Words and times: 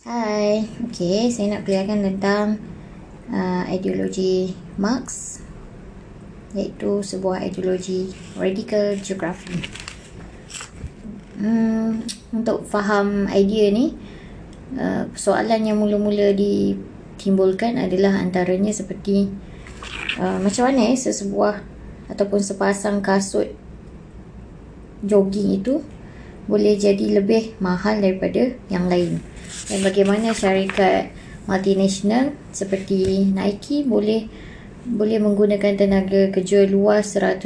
Hai, 0.00 0.64
okay, 0.88 1.28
saya 1.28 1.52
nak 1.60 1.68
belajarkan 1.68 2.00
tentang 2.00 2.56
uh, 3.28 3.68
ideologi 3.68 4.56
Marx 4.80 5.36
iaitu 6.56 7.04
sebuah 7.04 7.44
ideologi 7.44 8.08
radical 8.32 8.96
geography. 8.96 9.60
Hmm, 11.36 12.00
untuk 12.32 12.64
faham 12.64 13.28
idea 13.28 13.68
ni, 13.68 13.92
uh, 14.80 15.04
soalan 15.12 15.68
yang 15.68 15.76
mula-mula 15.76 16.32
ditimbulkan 16.32 17.76
adalah 17.76 18.24
antaranya 18.24 18.72
seperti 18.72 19.28
uh, 20.16 20.40
macam 20.40 20.72
mana 20.72 20.96
eh 20.96 20.96
sesebuah 20.96 21.60
ataupun 22.08 22.40
sepasang 22.40 23.04
kasut 23.04 23.52
jogging 25.04 25.60
itu 25.60 25.84
boleh 26.48 26.72
jadi 26.80 27.20
lebih 27.20 27.60
mahal 27.60 28.00
daripada 28.00 28.56
yang 28.72 28.88
lain 28.88 29.20
dan 29.70 29.78
bagaimana 29.86 30.34
syarikat 30.34 31.14
multinasional 31.46 32.34
seperti 32.54 33.30
Nike 33.32 33.82
boleh 33.86 34.26
boleh 34.80 35.20
menggunakan 35.20 35.76
tenaga 35.76 36.32
kerja 36.32 36.64
luas 36.64 37.12
100% 37.12 37.44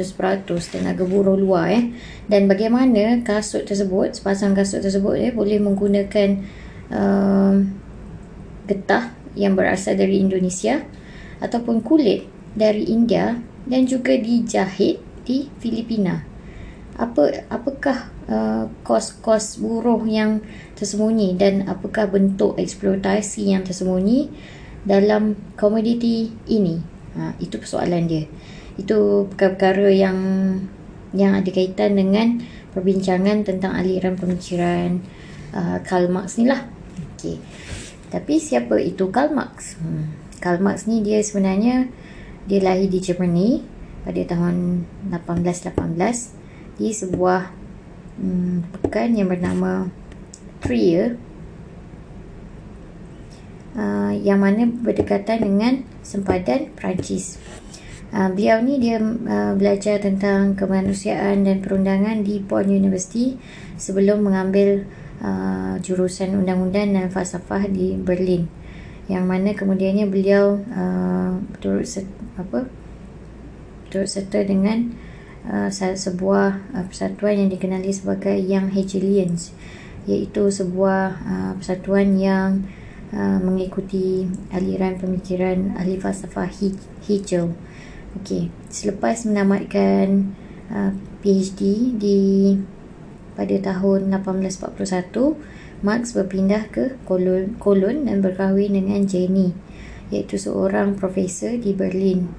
tenaga 0.71 1.03
buruh 1.03 1.35
luar 1.35 1.67
eh. 1.75 1.83
Dan 2.25 2.47
bagaimana 2.47 3.21
kasut 3.27 3.67
tersebut 3.67 4.15
sepasang 4.15 4.55
kasut 4.55 4.79
tersebut 4.79 5.19
eh 5.19 5.31
boleh 5.35 5.59
menggunakan 5.59 6.41
uh, 6.89 7.59
getah 8.65 9.11
yang 9.35 9.53
berasal 9.53 9.99
dari 9.99 10.23
Indonesia 10.23 10.81
ataupun 11.43 11.83
kulit 11.83 12.25
dari 12.55 12.87
India 12.87 13.35
dan 13.67 13.83
juga 13.83 14.15
dijahit 14.15 15.03
di 15.27 15.51
Filipina 15.59 16.34
apa 16.95 17.43
apakah 17.51 18.07
uh, 18.31 18.71
kos-kos 18.87 19.59
buruh 19.59 19.99
yang 20.07 20.39
tersembunyi 20.79 21.35
dan 21.35 21.67
apakah 21.67 22.07
bentuk 22.07 22.55
eksploitasi 22.55 23.51
yang 23.51 23.67
tersembunyi 23.67 24.31
dalam 24.87 25.35
komoditi 25.59 26.31
ini 26.47 26.79
ha, 27.17 27.35
itu 27.41 27.59
persoalan 27.59 28.05
dia 28.07 28.23
itu 28.79 29.27
perkara-perkara 29.33 29.91
yang 29.91 30.17
yang 31.15 31.35
ada 31.35 31.47
kaitan 31.51 31.99
dengan 31.99 32.39
perbincangan 32.71 33.43
tentang 33.43 33.75
aliran 33.75 34.15
pemikiran 34.15 35.03
uh, 35.51 35.83
Karl 35.83 36.07
Marx 36.07 36.39
ni 36.39 36.47
lah 36.47 36.63
okay. 37.15 37.39
tapi 38.07 38.39
siapa 38.39 38.79
itu 38.79 39.11
Karl 39.11 39.35
Marx 39.35 39.75
hmm. 39.79 40.39
Karl 40.39 40.63
Marx 40.63 40.87
ni 40.87 41.03
dia 41.03 41.19
sebenarnya 41.19 41.91
dia 42.45 42.59
lahir 42.61 42.87
di 42.87 42.99
Germany 43.03 43.63
pada 44.05 44.21
tahun 44.21 44.85
1818 45.09 46.44
di 46.75 46.91
sebuah 46.91 47.51
hmm, 48.19 48.83
pekan 48.83 49.15
yang 49.15 49.31
bernama 49.31 49.87
Trier 50.63 51.19
uh, 53.75 54.11
yang 54.15 54.41
mana 54.41 54.65
berdekatan 54.65 55.43
dengan 55.43 55.73
sempadan 56.01 56.71
Perancis. 56.73 57.37
Uh, 58.15 58.31
beliau 58.31 58.63
ni 58.63 58.79
dia 58.79 59.01
uh, 59.01 59.53
belajar 59.59 59.99
tentang 59.99 60.55
kemanusiaan 60.55 61.43
dan 61.43 61.59
perundangan 61.59 62.23
di 62.23 62.39
Bonn 62.39 62.71
University 62.71 63.35
sebelum 63.75 64.23
mengambil 64.23 64.87
uh, 65.19 65.75
jurusan 65.83 66.39
undang-undang 66.39 66.95
dan 66.95 67.11
falsafah 67.11 67.67
di 67.67 67.99
Berlin. 67.99 68.47
Yang 69.05 69.25
mana 69.27 69.49
kemudiannya 69.53 70.07
beliau 70.09 70.63
uh, 70.73 71.37
turut 71.59 71.85
apa 72.39 72.65
turut 73.91 74.09
serta 74.09 74.41
dengan 74.41 74.95
uh, 75.49 75.69
sebuah 75.71 76.73
uh, 76.73 76.85
persatuan 76.85 77.45
yang 77.45 77.49
dikenali 77.49 77.91
sebagai 77.93 78.35
Young 78.35 78.73
Hegelians 78.73 79.53
iaitu 80.05 80.53
sebuah 80.53 81.03
uh, 81.25 81.51
persatuan 81.57 82.17
yang 82.17 82.69
uh, 83.13 83.41
mengikuti 83.41 84.29
aliran 84.53 85.01
pemikiran 85.01 85.73
ahli 85.77 85.97
falsafah 85.97 86.49
Hegel. 87.05 87.57
Okey, 88.21 88.47
selepas 88.71 89.27
menamatkan 89.27 90.31
uh, 90.71 90.93
PhD 91.19 91.91
di 91.97 92.19
pada 93.35 93.51
tahun 93.59 94.13
1841, 94.15 95.83
Marx 95.83 96.15
berpindah 96.15 96.71
ke 96.71 96.95
Kolon, 97.03 98.07
dan 98.07 98.23
berkahwin 98.23 98.79
dengan 98.79 99.03
Jenny 99.03 99.51
iaitu 100.13 100.37
seorang 100.39 100.95
profesor 100.95 101.57
di 101.57 101.73
Berlin. 101.75 102.29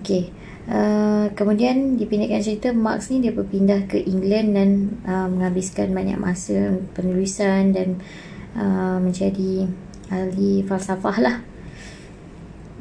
Okey, 0.00 0.30
Uh, 0.68 1.32
kemudian 1.32 1.96
dipindahkan 1.96 2.44
cerita 2.44 2.76
Marx 2.76 3.08
ni 3.08 3.24
dia 3.24 3.32
berpindah 3.32 3.88
ke 3.88 4.04
England 4.04 4.48
dan 4.52 4.68
uh, 5.08 5.24
menghabiskan 5.24 5.96
banyak 5.96 6.20
masa 6.20 6.76
penulisan 6.92 7.72
dan 7.72 7.96
uh, 8.52 9.00
menjadi 9.00 9.64
ahli 10.12 10.60
falsafah 10.68 11.16
lah. 11.24 11.36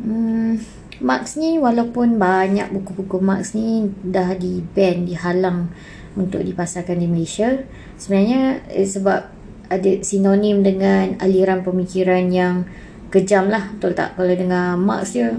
Hmm, 0.04 0.60
Marx 1.00 1.38
ni 1.38 1.62
walaupun 1.62 2.18
banyak 2.18 2.74
buku-buku 2.74 3.24
Marx 3.24 3.54
ni 3.54 3.88
dah 4.04 4.34
di 4.34 4.60
ban, 4.60 5.06
dihalang 5.06 5.70
untuk 6.18 6.42
dipasarkan 6.42 6.98
di 6.98 7.08
Malaysia. 7.08 7.62
Sebenarnya 7.96 8.68
eh, 8.74 8.84
sebab 8.84 9.22
ada 9.68 9.92
sinonim 10.02 10.64
dengan 10.64 11.20
aliran 11.22 11.62
pemikiran 11.62 12.32
yang 12.34 12.66
kejam 13.08 13.48
lah 13.48 13.72
betul 13.76 13.96
tak? 13.96 14.16
Kalau 14.20 14.34
dengar 14.34 14.76
Marx 14.76 15.16
dia 15.16 15.32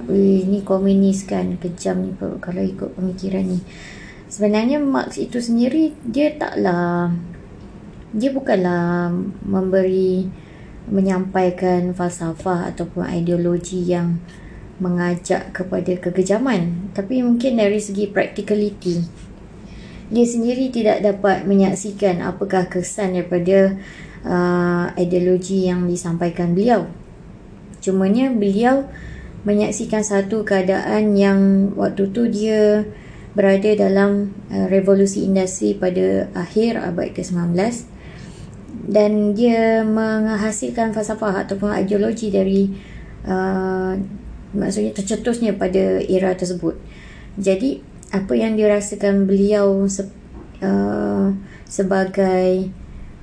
ni 0.48 0.64
komunis 0.64 1.28
kan 1.28 1.56
kejam 1.60 2.00
ni 2.04 2.10
kalau 2.16 2.62
ikut 2.64 2.96
pemikiran 2.96 3.44
ni. 3.44 3.60
Sebenarnya 4.28 4.80
Marx 4.80 5.16
itu 5.20 5.40
sendiri 5.40 5.96
dia 6.04 6.32
taklah 6.36 7.12
dia 8.12 8.30
bukanlah 8.32 9.12
memberi 9.44 10.28
menyampaikan 10.88 11.92
falsafah 11.92 12.72
ataupun 12.72 13.04
ideologi 13.12 13.84
yang 13.84 14.16
mengajak 14.80 15.52
kepada 15.52 15.92
kekejaman. 16.00 16.92
Tapi 16.96 17.20
mungkin 17.20 17.60
dari 17.60 17.76
segi 17.76 18.08
practicality 18.08 19.28
dia 20.08 20.24
sendiri 20.24 20.72
tidak 20.72 21.04
dapat 21.04 21.44
menyaksikan 21.44 22.24
apakah 22.24 22.64
kesan 22.72 23.12
daripada 23.12 23.76
uh, 24.24 24.88
ideologi 24.96 25.68
yang 25.68 25.84
disampaikan 25.84 26.56
beliau 26.56 26.88
Cumanya 27.88 28.28
beliau 28.28 28.84
menyaksikan 29.48 30.04
satu 30.04 30.44
keadaan 30.44 31.16
yang 31.16 31.72
waktu 31.72 32.12
tu 32.12 32.28
dia 32.28 32.84
berada 33.32 33.72
dalam 33.72 34.36
uh, 34.52 34.68
revolusi 34.68 35.24
industri 35.24 35.72
pada 35.72 36.28
akhir 36.36 36.76
abad 36.76 37.16
ke-19 37.16 37.56
dan 38.92 39.32
dia 39.32 39.88
menghasilkan 39.88 40.92
falsafah 40.92 41.48
ataupun 41.48 41.72
ideologi 41.80 42.28
dari 42.28 42.76
uh, 43.24 43.96
maksudnya 44.52 44.92
tercetusnya 44.92 45.56
pada 45.56 46.04
era 46.04 46.36
tersebut. 46.36 46.76
Jadi 47.40 47.80
apa 48.12 48.32
yang 48.36 48.52
dirasakan 48.52 49.24
beliau 49.24 49.88
se- 49.88 50.12
uh, 50.60 51.32
sebagai 51.64 52.68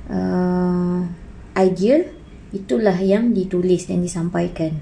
uh, 0.10 1.06
ideal 1.54 2.15
itulah 2.56 2.96
yang 2.96 3.36
ditulis 3.36 3.92
dan 3.92 4.00
disampaikan. 4.00 4.80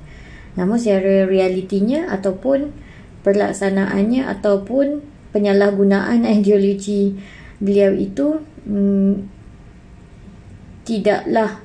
Namun 0.54 0.78
secara 0.78 1.26
realitinya 1.26 2.14
ataupun 2.14 2.70
perlaksanaannya 3.26 4.30
ataupun 4.30 5.02
penyalahgunaan 5.34 6.22
ideologi 6.38 7.18
beliau 7.58 7.90
itu 7.98 8.38
hmm, 8.70 9.14
tidaklah 10.86 11.58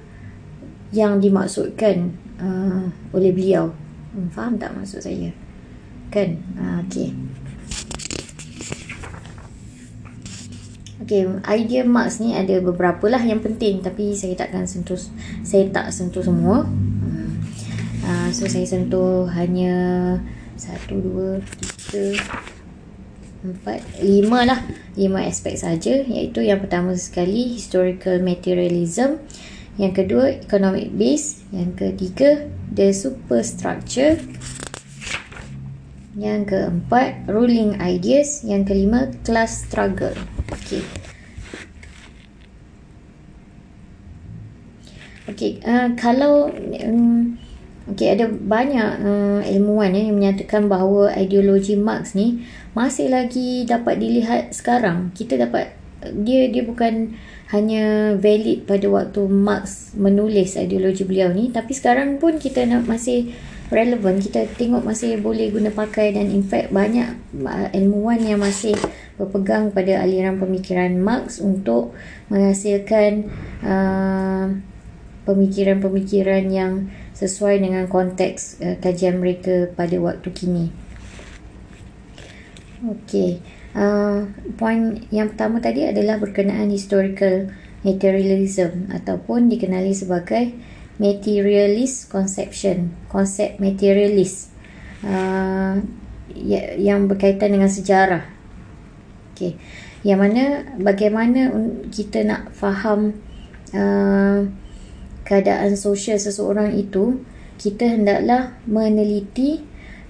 yang 0.89 1.21
dimaksudkan 1.21 2.17
uh, 2.41 2.89
oleh 3.13 3.31
beliau. 3.37 3.69
Hmm, 4.17 4.33
faham 4.33 4.57
tak 4.57 4.73
maksud 4.73 5.05
saya? 5.05 5.29
Kan? 6.09 6.41
Uh, 6.57 6.81
okey 6.89 7.28
Okay, 10.99 11.31
idea 11.47 11.87
Marx 11.87 12.19
ni 12.19 12.35
ada 12.35 12.59
beberapa 12.59 13.07
lah 13.07 13.23
yang 13.23 13.39
penting 13.39 13.87
tapi 13.87 14.19
saya 14.19 14.35
takkan 14.35 14.67
sentuh 14.67 14.99
saya 15.47 15.71
tak 15.71 15.95
sentuh 15.95 16.27
semua. 16.27 16.67
Hmm. 16.67 17.39
Uh, 18.03 18.29
so 18.35 18.51
saya 18.51 18.67
sentuh 18.67 19.31
hanya 19.31 19.75
satu, 20.59 20.99
dua, 20.99 21.31
tiga, 21.63 22.19
empat, 23.47 23.81
lima 24.03 24.43
lah. 24.43 24.61
Lima 24.99 25.23
aspek 25.23 25.55
saja 25.55 26.03
iaitu 26.03 26.43
yang 26.43 26.59
pertama 26.59 26.99
sekali 26.99 27.55
historical 27.55 28.19
materialism. 28.19 29.23
Yang 29.79 30.03
kedua 30.03 30.25
economic 30.43 30.91
base. 30.99 31.47
Yang 31.55 31.71
ketiga 31.79 32.31
the 32.75 32.91
superstructure. 32.91 34.19
Yang 36.19 36.51
keempat 36.51 37.31
ruling 37.31 37.79
ideas. 37.79 38.43
Yang 38.43 38.75
kelima 38.75 39.07
class 39.23 39.63
struggle. 39.71 40.19
Okey. 40.51 40.83
Okey, 45.29 45.63
uh, 45.63 45.93
kalau 45.95 46.51
um, 46.89 47.37
okey 47.93 48.09
ada 48.11 48.27
banyak 48.27 48.91
uh, 49.05 49.41
ilmuwan 49.45 49.93
eh, 49.93 50.09
yang 50.09 50.17
menyatakan 50.17 50.67
bahawa 50.67 51.13
ideologi 51.15 51.77
Marx 51.77 52.17
ni 52.17 52.43
masih 52.73 53.13
lagi 53.13 53.69
dapat 53.69 54.01
dilihat 54.01 54.57
sekarang. 54.57 55.13
Kita 55.13 55.37
dapat 55.37 55.79
dia 56.25 56.49
dia 56.49 56.63
bukan 56.65 57.15
hanya 57.51 58.15
valid 58.21 58.69
pada 58.69 58.87
waktu 58.87 59.25
Marx 59.27 59.93
menulis 59.97 60.55
ideologi 60.55 61.03
beliau 61.03 61.33
ni 61.33 61.51
tapi 61.51 61.73
sekarang 61.73 62.21
pun 62.21 62.37
kita 62.37 62.63
nak 62.69 62.85
masih 62.87 63.33
relevan 63.69 64.17
kita 64.17 64.49
tengok 64.57 64.81
masih 64.81 65.21
boleh 65.21 65.53
guna 65.53 65.69
pakai 65.69 66.17
dan 66.17 66.33
in 66.33 66.41
fact 66.41 66.73
banyak 66.73 67.21
ilmuwan 67.77 68.21
yang 68.25 68.41
masih 68.41 68.73
berpegang 69.21 69.69
pada 69.75 70.01
aliran 70.01 70.41
pemikiran 70.41 70.97
Marx 70.97 71.43
untuk 71.43 71.93
menghasilkan 72.33 73.29
uh, 73.61 74.47
pemikiran-pemikiran 75.29 76.49
yang 76.49 76.89
sesuai 77.13 77.61
dengan 77.61 77.85
konteks 77.91 78.63
uh, 78.65 78.77
kajian 78.81 79.21
mereka 79.21 79.69
pada 79.77 79.99
waktu 80.01 80.29
kini. 80.33 80.67
Okey. 82.79 83.43
Uh, 83.77 84.33
poin 84.57 85.03
yang 85.13 85.29
pertama 85.35 85.61
tadi 85.61 85.85
adalah 85.85 86.17
berkenaan 86.17 86.73
historical 86.73 87.53
materialism 87.85 88.89
ataupun 88.91 89.51
dikenali 89.53 89.93
sebagai 89.93 90.57
materialist 90.99 92.11
conception, 92.11 92.95
konsep 93.07 93.57
materialist 93.63 94.51
uh, 95.07 95.79
yang 96.79 97.07
berkaitan 97.07 97.55
dengan 97.55 97.71
sejarah. 97.71 98.27
Okey. 99.33 99.55
Yang 100.03 100.19
mana 100.19 100.45
bagaimana 100.79 101.51
kita 101.91 102.23
nak 102.23 102.55
faham 102.55 103.19
uh, 103.75 104.47
keadaan 105.27 105.75
sosial 105.75 106.19
seseorang 106.19 106.75
itu, 106.75 107.23
kita 107.59 107.99
hendaklah 107.99 108.55
meneliti 108.67 109.63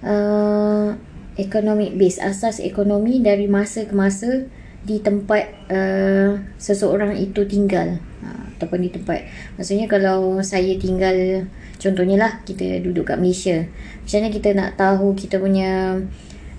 uh, 0.04 0.92
economic 1.40 1.96
base, 1.96 2.20
asas 2.20 2.60
ekonomi 2.60 3.24
dari 3.24 3.48
masa 3.48 3.88
ke 3.88 3.94
masa 3.96 4.48
di 4.84 5.00
tempat 5.00 5.44
uh, 5.68 6.40
seseorang 6.56 7.16
itu 7.16 7.44
tinggal 7.44 8.00
ha, 8.28 8.52
ataupun 8.60 8.84
di 8.84 8.90
tempat. 8.92 9.24
Maksudnya 9.56 9.88
kalau 9.88 10.36
saya 10.44 10.76
tinggal 10.76 11.48
contohnya 11.80 12.20
lah 12.20 12.32
kita 12.44 12.84
duduk 12.84 13.08
kat 13.08 13.16
Malaysia. 13.16 13.64
Macam 14.04 14.18
mana 14.20 14.28
kita 14.28 14.48
nak 14.52 14.70
tahu 14.76 15.16
kita 15.16 15.40
punya 15.40 15.96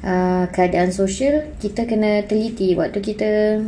uh, 0.01 0.45
keadaan 0.49 0.89
sosial 0.89 1.53
kita 1.61 1.85
kena 1.85 2.25
teliti. 2.25 2.73
Waktu 2.73 2.99
kita 3.05 3.61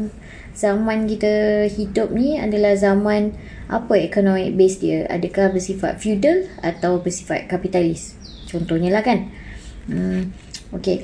zaman 0.58 1.06
kita 1.06 1.66
hidup 1.70 2.10
ni 2.10 2.42
adalah 2.42 2.74
zaman 2.74 3.38
apa 3.70 3.94
economic 4.02 4.58
base 4.58 4.82
dia? 4.82 5.06
Adakah 5.06 5.54
bersifat 5.54 6.02
feudal 6.02 6.50
atau 6.66 6.98
bersifat 6.98 7.46
kapitalis? 7.46 8.18
Contohnya 8.50 8.90
lah 8.90 9.06
kan. 9.06 9.30
Hmm, 9.86 10.34
okay 10.74 11.00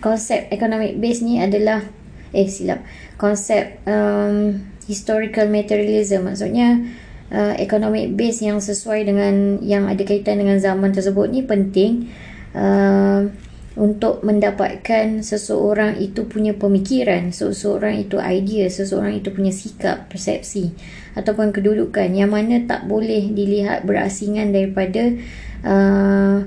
konsep 0.00 0.48
economic 0.48 0.96
base 0.98 1.20
ni 1.22 1.38
adalah 1.38 1.84
eh 2.32 2.48
silap. 2.48 2.82
Konsep 3.20 3.84
um, 3.84 4.56
historical 4.90 5.46
materialism 5.46 6.26
maksudnya 6.26 6.82
uh, 7.30 7.54
economic 7.54 8.10
base 8.18 8.42
yang 8.42 8.58
sesuai 8.58 9.06
dengan 9.06 9.62
yang 9.62 9.86
ada 9.86 10.02
kaitan 10.02 10.42
dengan 10.42 10.58
zaman 10.58 10.90
tersebut 10.90 11.30
ni 11.30 11.46
penting 11.46 12.10
uh, 12.58 13.30
untuk 13.78 14.26
mendapatkan 14.26 15.22
seseorang 15.22 16.02
itu 16.02 16.26
punya 16.26 16.58
pemikiran 16.58 17.30
seseorang 17.30 18.02
itu 18.02 18.18
idea 18.18 18.66
seseorang 18.66 19.22
itu 19.22 19.30
punya 19.30 19.54
sikap 19.54 20.10
persepsi 20.10 20.74
ataupun 21.14 21.54
kedudukan 21.54 22.10
yang 22.10 22.34
mana 22.34 22.66
tak 22.66 22.90
boleh 22.90 23.30
dilihat 23.30 23.86
berasingan 23.86 24.50
daripada 24.50 25.14
uh, 25.62 26.42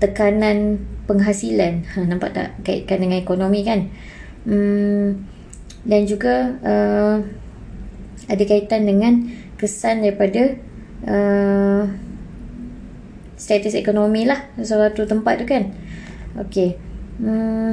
tekanan 0.00 0.80
penghasilan. 1.04 1.84
Ha, 1.94 2.06
nampak 2.06 2.30
tak 2.32 2.48
kaitkan 2.62 3.02
dengan 3.02 3.18
ekonomi 3.20 3.60
kan? 3.66 3.90
Hmm, 4.46 5.26
dan 5.84 6.02
juga 6.08 6.56
uh, 6.64 7.18
ada 8.30 8.42
kaitan 8.46 8.86
dengan 8.86 9.26
kesan 9.58 10.06
daripada 10.06 10.54
uh, 11.10 11.90
status 13.34 13.74
ekonomi 13.74 14.30
lah. 14.30 14.46
Suatu 14.62 15.02
tempat 15.10 15.42
tu 15.42 15.50
kan. 15.50 15.74
Ok 16.38 16.88
hmm. 17.20 17.72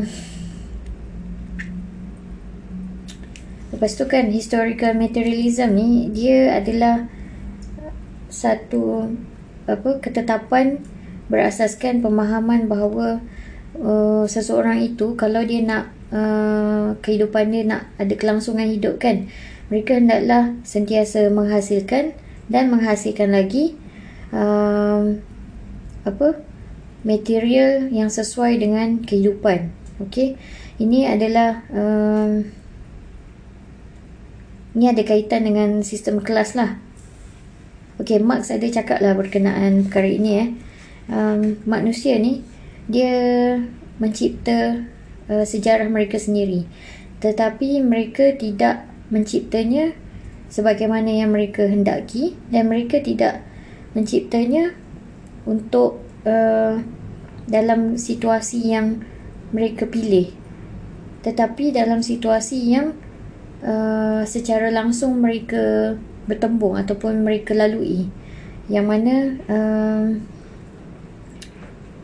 lepas 3.73 3.91
tu 3.95 4.05
kan 4.07 4.27
historical 4.31 4.93
materialism 4.95 5.75
ni 5.75 6.11
dia 6.11 6.55
adalah 6.55 7.07
satu 8.27 9.11
apa 9.67 9.99
ketetapan 10.03 10.83
berasaskan 11.27 11.99
pemahaman 11.99 12.71
bahawa 12.71 13.19
uh, 13.79 14.23
seseorang 14.27 14.79
itu 14.83 15.15
kalau 15.19 15.43
dia 15.43 15.63
nak 15.63 15.91
uh, 16.11 16.95
kehidupan 17.03 17.51
dia 17.51 17.63
nak 17.67 17.91
ada 17.99 18.13
kelangsungan 18.15 18.67
hidup 18.67 18.99
kan 18.99 19.27
mereka 19.67 19.99
hendaklah 19.99 20.55
sentiasa 20.63 21.27
menghasilkan 21.27 22.15
dan 22.47 22.71
menghasilkan 22.71 23.35
lagi 23.35 23.75
uh, 24.31 25.19
apa 26.07 26.39
material 27.03 27.91
yang 27.91 28.07
sesuai 28.07 28.59
dengan 28.59 29.03
kehidupan. 29.03 29.71
Okey? 30.07 30.39
Ini 30.77 31.11
adalah 31.11 31.67
uh, 31.73 32.43
ini 34.77 34.85
ada 34.87 35.03
kaitan 35.03 35.49
dengan 35.49 35.81
sistem 35.83 36.23
kelas 36.23 36.55
lah. 36.55 36.79
Okey 37.97 38.21
Marx 38.21 38.53
ada 38.53 38.67
cakap 38.69 39.01
lah 39.01 39.17
berkenaan 39.17 39.89
perkara 39.89 40.07
ini 40.07 40.31
eh. 40.37 40.49
Um, 41.07 41.57
manusia 41.63 42.19
ni 42.19 42.43
dia 42.87 43.09
mencipta 43.97 44.85
uh, 45.27 45.43
sejarah 45.43 45.89
mereka 45.89 46.21
sendiri. 46.21 46.69
Tetapi 47.19 47.81
mereka 47.81 48.37
tidak 48.37 48.85
menciptanya 49.13 49.95
sebagaimana 50.47 51.11
yang 51.11 51.31
mereka 51.31 51.67
hendaki 51.67 52.35
dan 52.51 52.71
mereka 52.71 52.99
tidak 53.03 53.43
menciptanya 53.95 54.75
untuk 55.47 56.03
uh, 56.27 56.79
dalam 57.47 57.95
situasi 57.95 58.71
yang 58.71 59.03
mereka 59.55 59.87
pilih. 59.87 60.31
Tetapi 61.23 61.71
dalam 61.75 62.03
situasi 62.03 62.57
yang 62.71 62.95
uh, 63.63 64.23
secara 64.27 64.71
langsung 64.71 65.19
mereka 65.23 65.95
bertembung 66.27 66.75
ataupun 66.75 67.23
mereka 67.23 67.55
lalui. 67.55 68.11
Yang 68.67 68.85
mana 68.85 69.15
uh, 69.47 70.05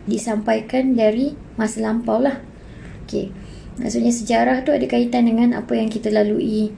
disampaikan 0.07 0.95
dari 0.95 1.35
masa 1.59 1.83
lampau 1.83 2.19
lah 2.23 2.39
Okey. 3.03 3.29
Maksudnya 3.77 4.13
sejarah 4.15 4.63
tu 4.63 4.71
ada 4.71 4.85
kaitan 4.87 5.27
dengan 5.27 5.53
apa 5.59 5.75
yang 5.75 5.91
kita 5.91 6.07
lalui 6.09 6.71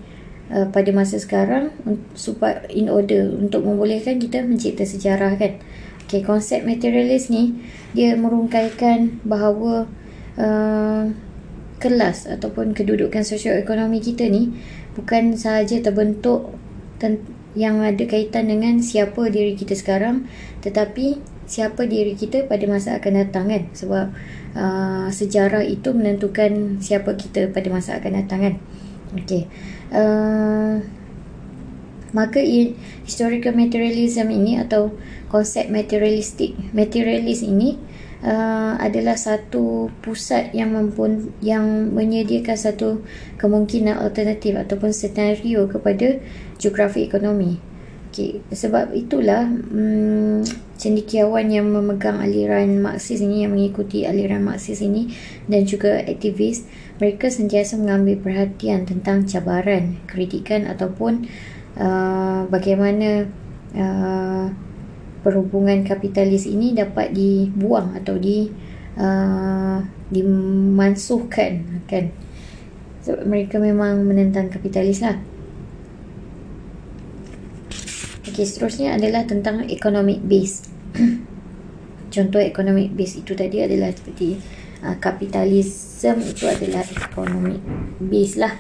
uh, 0.52 0.68
pada 0.70 0.90
masa 0.94 1.18
sekarang 1.18 1.74
supaya 2.14 2.66
in 2.70 2.92
order 2.92 3.30
untuk 3.34 3.66
membolehkan 3.66 4.22
kita 4.22 4.46
mencipta 4.46 4.86
sejarah 4.86 5.38
kan. 5.40 5.58
Okey, 6.06 6.22
konsep 6.22 6.62
materialist 6.62 7.34
ni 7.34 7.58
dia 7.98 8.14
merungkaikan 8.14 9.26
bahawa 9.26 9.90
uh, 10.38 11.10
kelas 11.82 12.30
ataupun 12.30 12.78
kedudukan 12.78 13.26
sosioekonomi 13.26 14.00
kita 14.00 14.30
ni 14.30 14.54
bukan 14.94 15.34
sahaja 15.36 15.82
terbentuk 15.82 16.56
yang 17.58 17.84
ada 17.84 18.06
kaitan 18.08 18.48
dengan 18.48 18.80
siapa 18.80 19.28
diri 19.28 19.54
kita 19.54 19.76
sekarang 19.76 20.30
tetapi 20.64 21.20
siapa 21.46 21.86
diri 21.86 22.18
kita 22.18 22.48
pada 22.50 22.66
masa 22.70 23.02
akan 23.02 23.14
datang 23.26 23.46
kan? 23.50 23.64
Sebab 23.74 24.06
uh, 24.54 25.08
sejarah 25.10 25.66
itu 25.66 25.90
menentukan 25.90 26.82
siapa 26.86 27.18
kita 27.18 27.50
pada 27.50 27.68
masa 27.74 27.98
akan 27.98 28.12
datang 28.22 28.40
kan? 28.46 28.56
Okey 29.18 29.50
uh, 29.92 30.82
maka 32.16 32.40
historical 33.04 33.52
materialism 33.52 34.32
ini 34.32 34.56
atau 34.56 34.96
konsep 35.28 35.68
materialistik 35.68 36.56
materialist 36.72 37.44
ini 37.44 37.76
uh, 38.24 38.80
adalah 38.80 39.20
satu 39.20 39.92
pusat 40.00 40.56
yang 40.56 40.72
mempun, 40.72 41.36
yang 41.44 41.92
menyediakan 41.92 42.56
satu 42.56 43.04
kemungkinan 43.36 44.00
alternatif 44.00 44.56
ataupun 44.56 44.96
senario 44.96 45.68
kepada 45.68 46.24
geografi 46.56 47.04
ekonomi. 47.04 47.60
Okay, 48.10 48.40
sebab 48.48 48.96
itulah 48.96 49.44
hmm, 49.44 50.48
cendekiawan 50.76 51.48
yang 51.48 51.72
memegang 51.72 52.20
aliran 52.20 52.84
Marxis 52.84 53.24
ini 53.24 53.48
yang 53.48 53.56
mengikuti 53.56 54.04
aliran 54.04 54.44
Marxis 54.44 54.84
ini 54.84 55.12
dan 55.48 55.64
juga 55.64 56.04
aktivis 56.04 56.68
mereka 57.00 57.32
sentiasa 57.32 57.80
mengambil 57.80 58.20
perhatian 58.20 58.88
tentang 58.88 59.24
cabaran, 59.28 60.00
kritikan 60.08 60.68
ataupun 60.68 61.28
uh, 61.80 62.48
bagaimana 62.48 63.28
uh, 63.76 64.48
perhubungan 65.24 65.82
kapitalis 65.84 66.46
ini 66.46 66.76
dapat 66.76 67.12
dibuang 67.12 67.98
atau 67.98 68.16
di 68.20 68.48
uh, 69.00 69.80
dimansuhkan 70.12 71.84
kan. 71.90 72.14
So, 73.06 73.18
mereka 73.22 73.62
memang 73.62 74.06
menentang 74.06 74.50
kapitalis 74.50 75.02
lah. 75.02 75.18
Okey, 78.36 78.52
seterusnya 78.52 79.00
adalah 79.00 79.24
tentang 79.24 79.64
economic 79.72 80.20
base. 80.20 80.68
Contoh 82.12 82.44
economic 82.44 82.92
base 82.92 83.24
itu 83.24 83.32
tadi 83.32 83.64
adalah 83.64 83.96
seperti 83.96 84.36
uh, 84.84 85.00
kapitalisme 85.00 86.20
itu 86.20 86.44
adalah 86.44 86.84
economic 86.84 87.64
base 88.04 88.36
lah. 88.36 88.52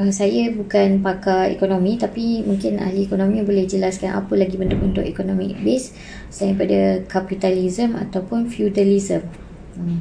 uh, 0.00 0.08
saya 0.08 0.48
bukan 0.48 1.04
pakar 1.04 1.52
ekonomi 1.52 2.00
tapi 2.00 2.40
mungkin 2.40 2.80
ahli 2.80 3.04
ekonomi 3.04 3.44
boleh 3.44 3.68
jelaskan 3.68 4.16
apa 4.16 4.32
lagi 4.32 4.56
bentuk-bentuk 4.56 5.04
ekonomi 5.04 5.52
base 5.60 5.92
selain 6.32 6.56
pada 6.56 7.04
kapitalism 7.04 8.00
ataupun 8.00 8.48
feudalism. 8.48 9.20
Hmm. 9.76 10.00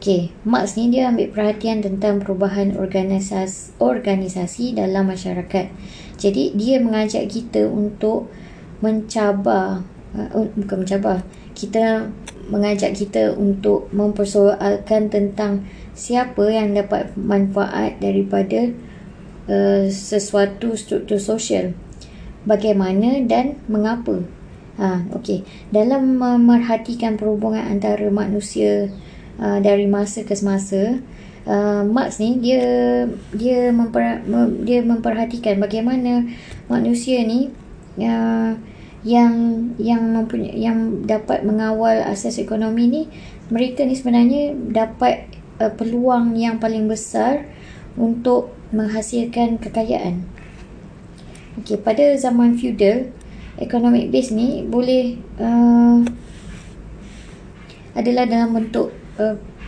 Okay, 0.00 0.32
Marx 0.48 0.76
ni 0.80 0.92
dia 0.92 1.08
ambil 1.08 1.28
perhatian 1.28 1.80
tentang 1.80 2.20
perubahan 2.20 2.76
organisasi, 2.76 3.76
organisasi 3.80 4.76
dalam 4.76 5.08
masyarakat. 5.08 5.72
Jadi 6.20 6.52
dia 6.52 6.76
mengajak 6.76 7.32
kita 7.32 7.64
untuk 7.64 8.28
mencabar, 8.84 9.80
uh, 10.12 10.46
bukan 10.52 10.84
mencabar, 10.84 11.24
kita 11.56 12.12
mengajak 12.52 12.92
kita 12.92 13.32
untuk 13.32 13.88
mempersoalkan 13.96 15.08
tentang 15.08 15.64
siapa 15.96 16.44
yang 16.52 16.76
dapat 16.76 17.16
manfaat 17.16 17.96
daripada 18.04 18.68
uh, 19.48 19.88
sesuatu 19.88 20.76
struktur 20.76 21.16
sosial. 21.16 21.72
Bagaimana 22.44 23.24
dan 23.24 23.60
mengapa. 23.68 24.24
Ha, 24.80 25.12
okay. 25.12 25.44
Dalam 25.68 26.16
memerhatikan 26.16 27.20
perhubungan 27.20 27.60
antara 27.68 28.08
manusia 28.08 28.88
uh, 29.36 29.60
dari 29.60 29.84
masa 29.84 30.24
ke 30.24 30.32
semasa 30.32 31.04
uh, 31.46 31.82
Marx 31.86 32.20
ni 32.20 32.40
dia 32.40 32.62
dia 33.32 33.70
memper, 33.72 34.24
dia 34.64 34.84
memperhatikan 34.84 35.60
bagaimana 35.62 36.26
manusia 36.66 37.22
ni 37.24 37.48
uh, 38.00 38.52
yang 39.00 39.32
yang 39.80 40.12
mempunyai 40.12 40.60
yang 40.60 41.08
dapat 41.08 41.40
mengawal 41.40 42.04
asas 42.04 42.36
ekonomi 42.36 42.84
ni 42.90 43.02
mereka 43.48 43.86
ni 43.88 43.96
sebenarnya 43.96 44.52
dapat 44.52 45.30
uh, 45.62 45.72
peluang 45.72 46.36
yang 46.36 46.60
paling 46.60 46.84
besar 46.84 47.48
untuk 47.96 48.52
menghasilkan 48.70 49.58
kekayaan. 49.58 50.22
Okey, 51.58 51.74
pada 51.82 52.14
zaman 52.14 52.54
feudal, 52.54 53.10
economic 53.58 54.14
base 54.14 54.30
ni 54.30 54.62
boleh 54.62 55.18
uh, 55.42 55.98
adalah 57.98 58.24
dalam 58.24 58.54
bentuk 58.54 58.94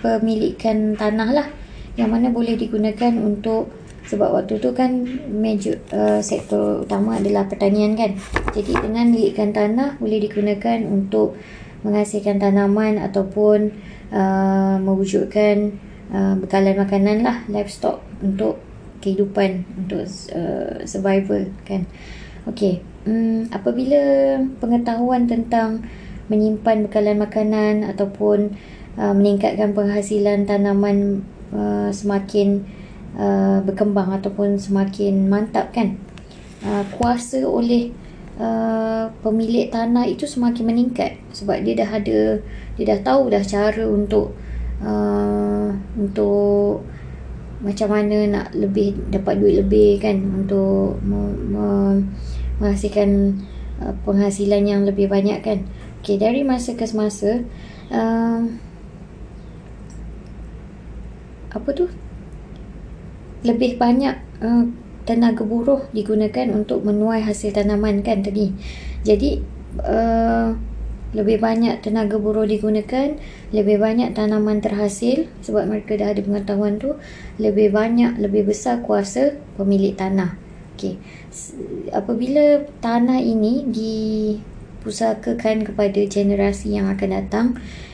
pemilikan 0.00 0.96
tanah 0.96 1.28
lah 1.28 1.48
yang 1.96 2.10
mana 2.10 2.32
boleh 2.32 2.56
digunakan 2.56 3.12
untuk 3.20 3.72
sebab 4.02 4.34
waktu 4.34 4.58
tu 4.58 4.74
kan 4.74 5.06
major 5.30 5.78
uh, 5.94 6.18
sektor 6.18 6.82
utama 6.82 7.22
adalah 7.22 7.46
pertanian 7.46 7.94
kan. 7.94 8.18
Jadi 8.50 8.74
dengan 8.74 9.08
milikkan 9.14 9.54
tanah 9.54 10.00
boleh 10.02 10.18
digunakan 10.18 10.82
untuk 10.88 11.38
menghasilkan 11.86 12.38
tanaman 12.42 12.98
ataupun 12.98 13.74
uh, 14.10 14.76
mewujudkan 14.82 15.78
uh, 16.10 16.34
bekalan 16.38 16.78
makanan 16.78 17.22
lah 17.22 17.36
livestock 17.46 18.02
untuk 18.22 18.58
kehidupan 19.02 19.66
untuk 19.78 20.06
uh, 20.34 20.82
survival 20.86 21.46
kan. 21.66 21.86
Okey 22.46 22.82
um, 23.06 23.46
apabila 23.50 24.02
pengetahuan 24.58 25.26
tentang 25.26 25.86
menyimpan 26.30 26.86
bekalan 26.86 27.18
makanan 27.18 27.74
ataupun 27.86 28.54
uh, 28.96 29.12
meningkatkan 29.14 29.74
penghasilan 29.74 30.46
tanaman 30.46 31.26
uh, 31.52 31.88
semakin 31.92 32.64
uh, 33.16 33.60
berkembang 33.62 34.12
ataupun 34.18 34.58
semakin 34.58 35.28
mantap 35.28 35.70
kan? 35.70 36.00
Uh, 36.62 36.82
kuasa 36.96 37.42
oleh 37.42 37.90
uh, 38.38 39.10
pemilik 39.20 39.68
tanah 39.68 40.06
itu 40.06 40.26
semakin 40.26 40.64
meningkat 40.66 41.18
sebab 41.34 41.60
dia 41.62 41.74
dah 41.78 41.90
ada 41.90 42.38
dia 42.78 42.84
dah 42.88 43.00
tahu 43.02 43.28
dah 43.28 43.42
cara 43.42 43.84
untuk 43.84 44.32
uh, 44.80 45.68
untuk 45.98 46.86
macam 47.62 47.94
mana 47.94 48.26
nak 48.26 48.46
lebih 48.58 48.98
dapat 49.10 49.38
duit 49.38 49.62
lebih 49.62 50.02
kan? 50.02 50.18
Untuk 50.18 50.98
me- 51.02 51.38
me- 51.50 52.06
menghasilkan 52.58 53.38
uh, 53.82 53.94
penghasilan 54.02 54.62
yang 54.66 54.82
lebih 54.82 55.06
banyak 55.10 55.38
kan? 55.42 55.66
Okay, 56.02 56.18
dari 56.18 56.42
masa 56.42 56.74
ke 56.74 56.82
semasa 56.82 57.46
uh, 57.94 58.42
apa 61.52 61.68
tu? 61.76 61.92
Lebih 63.44 63.76
banyak 63.76 64.16
uh, 64.40 64.64
tenaga 65.04 65.42
buruh 65.42 65.82
digunakan 65.90 66.46
untuk 66.54 66.86
menuai 66.86 67.22
hasil 67.22 67.54
tanaman 67.54 68.06
kan 68.06 68.22
tadi. 68.22 68.54
Jadi 69.02 69.42
uh, 69.82 70.54
lebih 71.12 71.44
banyak 71.44 71.84
tenaga 71.84 72.16
buruh 72.16 72.48
digunakan 72.48 73.12
lebih 73.52 73.76
banyak 73.76 74.16
tanaman 74.16 74.64
terhasil 74.64 75.28
sebab 75.44 75.68
mereka 75.68 76.00
dah 76.00 76.16
ada 76.16 76.24
pengetahuan 76.24 76.80
tu 76.80 76.96
lebih 77.36 77.68
banyak 77.68 78.16
lebih 78.16 78.48
besar 78.48 78.80
kuasa 78.80 79.36
pemilik 79.60 79.92
tanah. 79.92 80.40
Okey. 80.72 80.96
Apabila 81.92 82.64
tanah 82.80 83.20
ini 83.20 83.68
dipusakakan 83.68 85.68
kepada 85.68 86.00
generasi 86.08 86.80
yang 86.80 86.88
akan 86.88 87.08
datang 87.12 87.46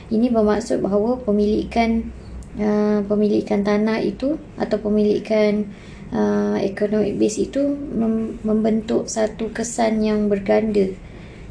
ini 0.07 0.31
bermaksud 0.31 0.79
bahawa 0.79 1.19
pemilikan 1.19 2.15
uh, 2.59 2.99
pemilikan 3.07 3.63
tanah 3.63 4.03
itu 4.03 4.37
atau 4.59 4.77
pemilikan 4.83 5.65
uh, 6.11 6.59
economic 6.59 7.17
base 7.17 7.49
itu 7.49 7.63
mem- 7.73 8.37
membentuk 8.43 9.07
satu 9.07 9.49
kesan 9.55 10.03
yang 10.03 10.27
berganda 10.27 10.93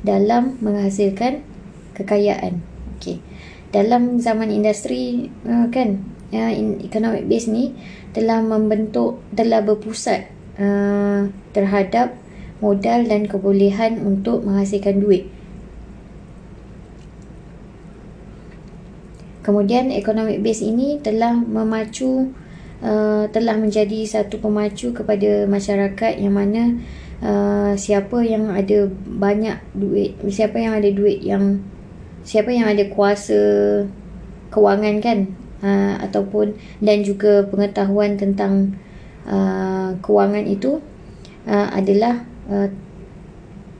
dalam 0.05 0.61
menghasilkan 0.63 1.43
kekayaan. 1.97 2.63
Okey. 2.97 3.19
Dalam 3.75 4.23
zaman 4.23 4.49
industri 4.53 5.33
uh, 5.45 5.67
kan 5.73 6.05
uh, 6.33 6.53
economic 6.85 7.27
base 7.27 7.49
ni 7.51 7.75
telah 8.13 8.41
membentuk 8.41 9.21
telah 9.35 9.61
berpusat 9.61 10.29
uh, 10.57 11.29
terhadap 11.53 12.17
modal 12.59 13.07
dan 13.07 13.31
kebolehan 13.31 14.03
untuk 14.03 14.43
menghasilkan 14.43 14.99
duit. 14.99 15.31
Kemudian 19.49 19.89
economic 19.89 20.45
base 20.45 20.61
ini 20.61 21.01
telah 21.01 21.33
memacu 21.33 22.37
uh, 22.85 23.25
telah 23.33 23.57
menjadi 23.57 24.05
satu 24.05 24.45
pemacu 24.45 24.93
kepada 24.93 25.49
masyarakat 25.49 26.21
yang 26.21 26.37
mana 26.37 26.77
uh, 27.25 27.73
siapa 27.73 28.21
yang 28.29 28.53
ada 28.53 28.93
banyak 29.09 29.57
duit, 29.73 30.21
siapa 30.29 30.61
yang 30.61 30.77
ada 30.77 30.93
duit 30.93 31.25
yang 31.25 31.65
siapa 32.29 32.53
yang 32.53 32.69
ada 32.69 32.93
kuasa 32.93 33.41
kewangan 34.53 35.01
kan 35.01 35.33
uh, 35.65 35.97
ataupun 36.05 36.53
dan 36.85 37.01
juga 37.01 37.49
pengetahuan 37.49 38.21
tentang 38.21 38.77
uh, 39.25 39.97
kewangan 40.05 40.45
itu 40.45 40.77
uh, 41.49 41.73
adalah 41.73 42.21
uh, 42.53 42.69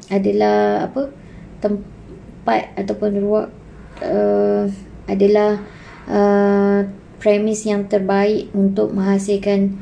adalah 0.09 0.89
apa 0.89 1.13
tempat 1.61 2.73
ataupun 2.73 3.21
ruang 3.21 3.53
uh, 4.01 4.65
adalah 5.09 5.59
uh, 6.07 6.87
premis 7.19 7.67
yang 7.67 7.91
terbaik 7.91 8.53
untuk 8.55 8.95
menghasilkan 8.95 9.81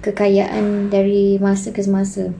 kekayaan 0.00 0.88
dari 0.88 1.36
masa 1.42 1.74
ke 1.74 1.84
semasa. 1.84 2.32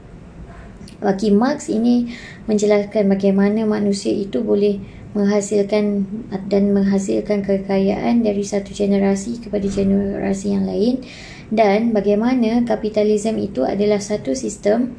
Bagi 1.03 1.29
Marx 1.35 1.69
ini 1.69 2.09
menjelaskan 2.49 3.13
bagaimana 3.13 3.69
manusia 3.69 4.15
itu 4.15 4.41
boleh 4.41 4.81
menghasilkan 5.15 6.09
dan 6.51 6.75
menghasilkan 6.75 7.47
kekayaan 7.47 8.27
dari 8.27 8.43
satu 8.43 8.75
generasi 8.75 9.39
kepada 9.39 9.63
generasi 9.71 10.59
yang 10.59 10.67
lain 10.67 11.07
dan 11.55 11.95
bagaimana 11.95 12.67
kapitalisme 12.67 13.39
itu 13.39 13.63
adalah 13.63 14.03
satu 14.03 14.35
sistem 14.35 14.99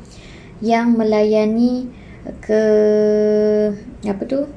yang 0.64 0.96
melayani 0.96 1.92
ke 2.40 2.64
apa 4.08 4.24
tu 4.24 4.48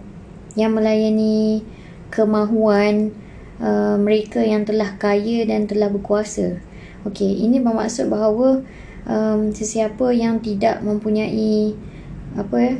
yang 0.54 0.78
melayani 0.78 1.66
kemahuan 2.08 3.12
uh, 3.60 3.96
mereka 4.00 4.40
yang 4.42 4.64
telah 4.64 4.96
kaya 4.96 5.44
dan 5.44 5.68
telah 5.68 5.92
berkuasa. 5.92 6.60
Okey, 7.06 7.46
ini 7.46 7.62
bermaksud 7.62 8.10
bahawa 8.10 8.64
um, 9.08 9.50
sesiapa 9.54 10.12
yang 10.12 10.42
tidak 10.44 10.84
mempunyai 10.84 11.74
apa 12.36 12.56
ya 12.60 12.74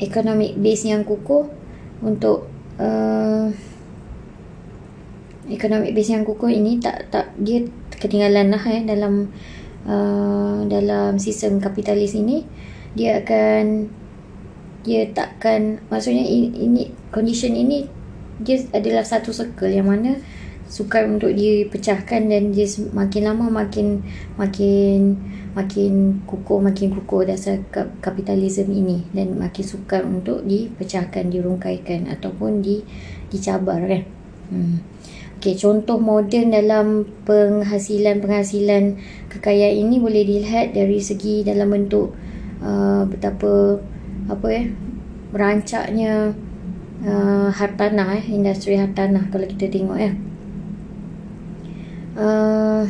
economic 0.00 0.56
base 0.58 0.88
yang 0.90 1.06
kukuh 1.06 1.46
untuk 2.00 2.48
uh, 2.80 3.52
economic 5.46 5.92
base 5.92 6.10
yang 6.16 6.24
kukuh 6.24 6.50
ini 6.50 6.80
tak 6.80 7.12
tak 7.12 7.30
dia 7.36 7.68
ketinggalan 8.00 8.50
lah 8.50 8.62
eh 8.64 8.82
dalam 8.88 9.28
uh, 9.84 10.64
dalam 10.66 11.20
sistem 11.20 11.60
kapitalis 11.60 12.16
ini 12.16 12.48
dia 12.96 13.20
akan 13.22 13.86
dia 14.80 15.04
takkan 15.12 15.78
maksudnya 15.92 16.24
ini, 16.24 16.48
ini 16.56 16.82
condition 17.12 17.52
ini 17.52 17.99
dia 18.40 18.60
adalah 18.72 19.04
satu 19.04 19.30
circle 19.30 19.70
yang 19.70 19.88
mana 19.88 20.16
sukar 20.70 21.02
untuk 21.10 21.34
dipecahkan 21.34 22.30
dan 22.30 22.54
dia 22.54 22.66
makin 22.94 23.22
lama 23.26 23.50
makin 23.50 24.06
makin 24.38 25.18
makin 25.50 26.22
kukuh 26.30 26.62
makin 26.62 26.94
kukuh 26.94 27.26
dasar 27.26 27.58
kapitalisme 27.98 28.70
ini 28.70 29.02
dan 29.10 29.34
makin 29.34 29.66
sukar 29.66 30.06
untuk 30.06 30.46
dipecahkan 30.46 31.26
dirungkaikan 31.26 32.06
ataupun 32.06 32.62
di 32.62 32.86
dicabar 33.34 33.82
kan 33.82 34.02
hmm. 34.54 34.78
Okay, 35.40 35.56
contoh 35.56 35.96
moden 35.96 36.52
dalam 36.52 37.08
penghasilan-penghasilan 37.24 39.00
kekayaan 39.32 39.88
ini 39.88 39.96
boleh 39.96 40.20
dilihat 40.20 40.76
dari 40.76 41.00
segi 41.00 41.40
dalam 41.40 41.72
bentuk 41.72 42.12
uh, 42.60 43.08
betapa 43.08 43.80
apa 44.28 44.46
ya 44.52 44.68
merancaknya 45.32 46.36
uh, 47.04 47.48
hartanah 47.52 48.16
eh, 48.20 48.24
industri 48.28 48.76
hartanah 48.76 49.28
kalau 49.32 49.46
kita 49.48 49.68
tengok 49.72 49.98
ya. 49.98 50.12
Uh, 52.20 52.84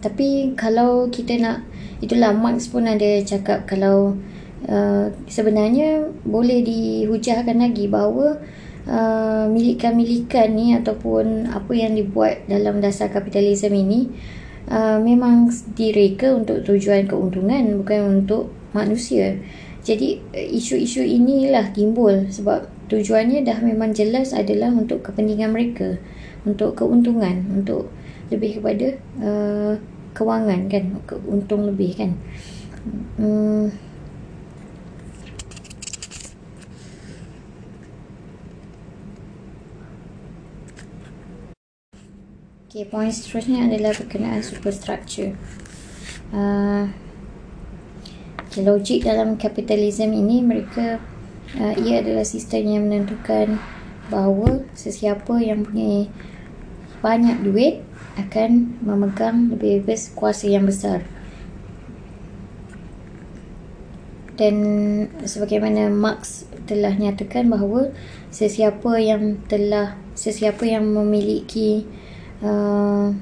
tapi 0.00 0.56
kalau 0.56 1.12
kita 1.12 1.36
nak 1.36 1.62
itulah 2.00 2.32
Marx 2.32 2.72
pun 2.72 2.88
ada 2.88 3.20
cakap 3.20 3.68
kalau 3.68 4.16
uh, 4.66 5.12
sebenarnya 5.28 6.08
boleh 6.24 6.64
dihujahkan 6.64 7.60
lagi 7.60 7.86
bahawa 7.86 8.40
uh, 8.88 9.44
milikan-milikan 9.52 10.56
ni 10.56 10.72
ataupun 10.72 11.52
apa 11.52 11.72
yang 11.76 11.92
dibuat 11.92 12.48
dalam 12.48 12.80
dasar 12.80 13.12
kapitalisme 13.12 13.76
ini 13.76 14.08
uh, 14.72 14.96
memang 14.96 15.52
direka 15.76 16.32
untuk 16.32 16.64
tujuan 16.64 17.04
keuntungan 17.04 17.76
bukan 17.84 18.24
untuk 18.24 18.59
manusia. 18.72 19.38
Jadi 19.80 20.20
isu-isu 20.32 21.00
inilah 21.00 21.72
timbul 21.72 22.28
sebab 22.28 22.68
tujuannya 22.92 23.46
dah 23.46 23.58
memang 23.64 23.96
jelas 23.96 24.36
adalah 24.36 24.68
untuk 24.68 25.00
kepentingan 25.06 25.54
mereka, 25.54 25.96
untuk 26.44 26.76
keuntungan, 26.76 27.48
untuk 27.48 27.88
lebih 28.28 28.60
kepada 28.60 28.98
uh, 29.24 29.74
kewangan 30.12 30.68
kan, 30.68 30.84
untung 31.24 31.64
lebih 31.70 31.96
kan. 31.96 32.10
Hmm. 33.16 33.72
Okay, 42.70 42.86
point 42.86 43.10
seterusnya 43.10 43.66
adalah 43.66 43.90
berkenaan 43.98 44.46
superstructure. 44.46 45.34
Uh, 46.30 46.86
logik 48.58 49.06
dalam 49.06 49.38
kapitalisme 49.38 50.10
ini 50.10 50.42
mereka 50.42 50.98
uh, 51.54 51.74
ia 51.78 52.02
adalah 52.02 52.26
sistem 52.26 52.66
yang 52.66 52.82
menentukan 52.90 53.62
bahawa 54.10 54.66
sesiapa 54.74 55.38
yang 55.38 55.62
punya 55.62 56.10
banyak 56.98 57.38
duit 57.46 57.74
akan 58.18 58.74
memegang 58.82 59.54
lebih 59.54 59.86
bebas 59.86 60.10
kuasa 60.10 60.50
yang 60.50 60.66
besar. 60.66 61.06
Dan 64.34 64.56
sebagaimana 65.22 65.92
Marx 65.92 66.48
telah 66.64 66.96
nyatakan 66.96 67.52
bahawa 67.52 67.92
sesiapa 68.32 68.98
yang 68.98 69.38
telah 69.46 70.00
sesiapa 70.16 70.64
yang 70.66 70.90
memiliki 70.90 71.86
Uh, 72.40 73.12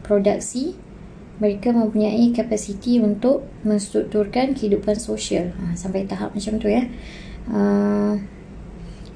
produksi 0.00 0.72
mereka 1.42 1.74
mempunyai 1.74 2.30
kapasiti 2.30 3.02
untuk 3.02 3.42
menstrukturkan 3.66 4.54
kehidupan 4.54 4.94
sosial. 4.94 5.50
Ha, 5.58 5.74
sampai 5.74 6.06
tahap 6.06 6.30
macam 6.30 6.62
tu 6.62 6.70
ya. 6.70 6.86
Uh, 7.50 8.22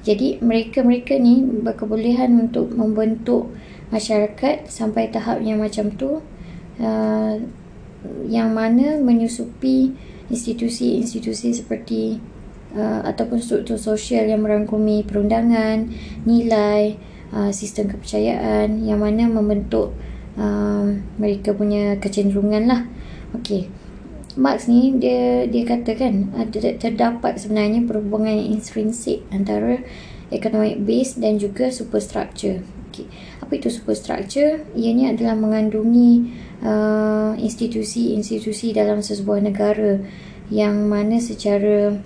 jadi 0.03 0.43
mereka-mereka 0.43 1.15
ni 1.15 1.39
berkebolehan 1.63 2.35
untuk 2.35 2.75
membentuk 2.75 3.55
masyarakat 3.87 4.67
sampai 4.67 5.07
tahap 5.07 5.39
yang 5.39 5.63
macam 5.63 5.87
tu 5.95 6.19
uh, 6.83 7.35
yang 8.27 8.51
mana 8.51 8.99
menyusupi 8.99 9.95
institusi-institusi 10.27 11.55
seperti 11.55 12.19
uh, 12.75 13.07
ataupun 13.07 13.39
struktur 13.39 13.79
sosial 13.79 14.27
yang 14.27 14.43
merangkumi 14.43 15.07
perundangan, 15.07 15.87
nilai, 16.27 16.99
uh, 17.31 17.51
sistem 17.55 17.91
kepercayaan 17.91 18.83
yang 18.83 18.99
mana 18.99 19.27
membentuk 19.27 19.95
uh, 20.37 20.95
mereka 21.17 21.51
punya 21.51 21.97
kecenderungan 21.99 22.63
lah. 22.69 22.81
Okay. 23.35 23.67
Marx 24.37 24.69
ni 24.69 24.93
dia 25.01 25.49
dia 25.49 25.65
kata 25.65 25.97
kan 25.97 26.29
ada 26.37 26.77
terdapat 26.77 27.41
sebenarnya 27.41 27.89
perhubungan 27.89 28.37
yang 28.37 28.61
intrinsik 28.61 29.25
antara 29.33 29.81
economic 30.29 30.77
base 30.85 31.17
dan 31.17 31.41
juga 31.41 31.73
superstructure. 31.73 32.61
Okay. 32.93 33.09
Apa 33.41 33.57
itu 33.57 33.73
superstructure? 33.73 34.61
Ianya 34.77 35.17
adalah 35.17 35.33
mengandungi 35.33 36.29
uh, 36.61 37.33
institusi-institusi 37.37 38.77
dalam 38.77 39.01
sebuah 39.01 39.41
negara 39.41 40.05
yang 40.53 40.85
mana 40.85 41.19
secara 41.19 41.97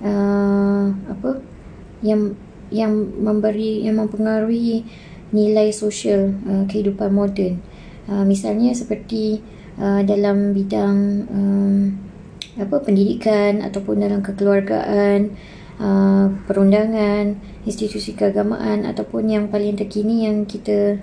uh, 0.00 0.86
apa 1.10 1.42
yang 2.00 2.38
yang 2.72 2.92
memberi 3.20 3.84
yang 3.84 4.00
mempengaruhi 4.00 4.86
nilai 5.32 5.72
sosial 5.72 6.32
uh, 6.48 6.64
kehidupan 6.68 7.12
moden. 7.12 7.60
Uh, 8.10 8.26
misalnya 8.26 8.74
seperti 8.74 9.38
uh, 9.78 10.02
dalam 10.02 10.50
bidang 10.50 10.96
um, 11.30 11.76
apa 12.58 12.82
pendidikan 12.84 13.64
ataupun 13.64 14.02
dalam 14.02 14.20
kekeluargaan, 14.20 15.32
uh, 15.80 16.26
perundangan, 16.44 17.38
institusi 17.64 18.12
keagamaan 18.12 18.84
ataupun 18.84 19.30
yang 19.30 19.44
paling 19.48 19.78
terkini 19.78 20.26
yang 20.26 20.44
kita 20.44 21.00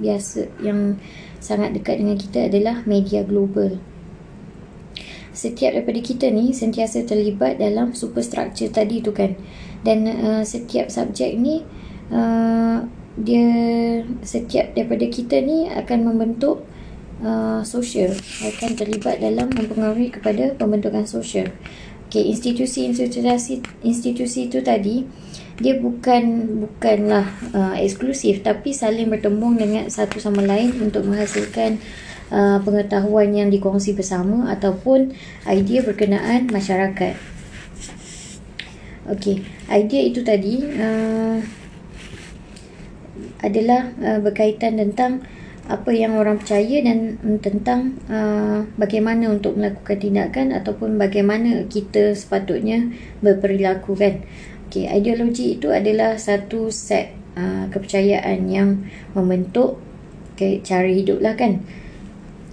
biasa 0.00 0.48
yang 0.64 0.96
sangat 1.38 1.76
dekat 1.76 2.00
dengan 2.00 2.16
kita 2.16 2.48
adalah 2.48 2.82
media 2.88 3.22
global. 3.22 3.78
Setiap 5.30 5.78
daripada 5.78 6.00
kita 6.02 6.26
ni 6.28 6.50
sentiasa 6.50 7.06
terlibat 7.06 7.62
dalam 7.62 7.94
superstructure 7.94 8.68
tadi 8.68 8.98
tu 8.98 9.14
kan 9.14 9.38
dan 9.86 10.04
uh, 10.04 10.42
setiap 10.42 10.90
subjek 10.90 11.38
ni 11.38 11.62
uh, 12.10 12.84
dia 13.20 13.46
setiap 14.24 14.72
daripada 14.72 15.06
kita 15.08 15.40
ni 15.44 15.68
akan 15.68 15.98
membentuk 16.08 16.64
uh, 17.20 17.60
sosial 17.62 18.16
akan 18.44 18.70
terlibat 18.76 19.20
dalam 19.20 19.52
mempengaruhi 19.52 20.08
kepada 20.12 20.56
pembentukan 20.56 21.04
sosial 21.04 21.52
okey 22.10 22.32
institusi-institusi 22.32 23.62
institusi 23.86 24.50
itu 24.50 24.58
tadi 24.64 25.06
dia 25.60 25.76
bukan 25.76 26.56
bukanlah 26.64 27.28
uh, 27.52 27.76
eksklusif 27.76 28.40
tapi 28.40 28.72
saling 28.72 29.12
bertembung 29.12 29.60
dengan 29.60 29.92
satu 29.92 30.16
sama 30.16 30.40
lain 30.40 30.72
untuk 30.80 31.04
menghasilkan 31.04 31.76
uh, 32.32 32.58
pengetahuan 32.64 33.28
yang 33.36 33.52
dikongsi 33.52 33.92
bersama 33.92 34.48
ataupun 34.48 35.12
idea 35.44 35.84
berkenaan 35.84 36.48
masyarakat. 36.48 37.14
Okey, 39.10 39.42
idea 39.68 40.00
itu 40.06 40.22
tadi 40.22 40.64
uh, 40.64 41.42
adalah 43.40 43.92
uh, 44.00 44.20
berkaitan 44.22 44.76
tentang 44.78 45.24
apa 45.70 45.94
yang 45.94 46.18
orang 46.18 46.42
percaya 46.42 46.82
dan 46.82 47.14
tentang 47.38 47.94
uh, 48.10 48.66
bagaimana 48.74 49.30
untuk 49.30 49.54
melakukan 49.54 50.02
tindakan 50.02 50.50
ataupun 50.50 50.98
bagaimana 50.98 51.62
kita 51.70 52.10
sepatutnya 52.18 52.90
berperilaku 53.22 53.94
kan. 53.94 54.26
Okey, 54.66 54.90
ideologi 54.90 55.58
itu 55.58 55.70
adalah 55.70 56.18
satu 56.18 56.74
set 56.74 57.14
uh, 57.38 57.70
kepercayaan 57.70 58.50
yang 58.50 58.82
membentuk 59.14 59.78
okay, 60.34 60.58
cara 60.64 60.90
hidup 60.90 61.22
lah 61.22 61.38
kan. 61.38 61.62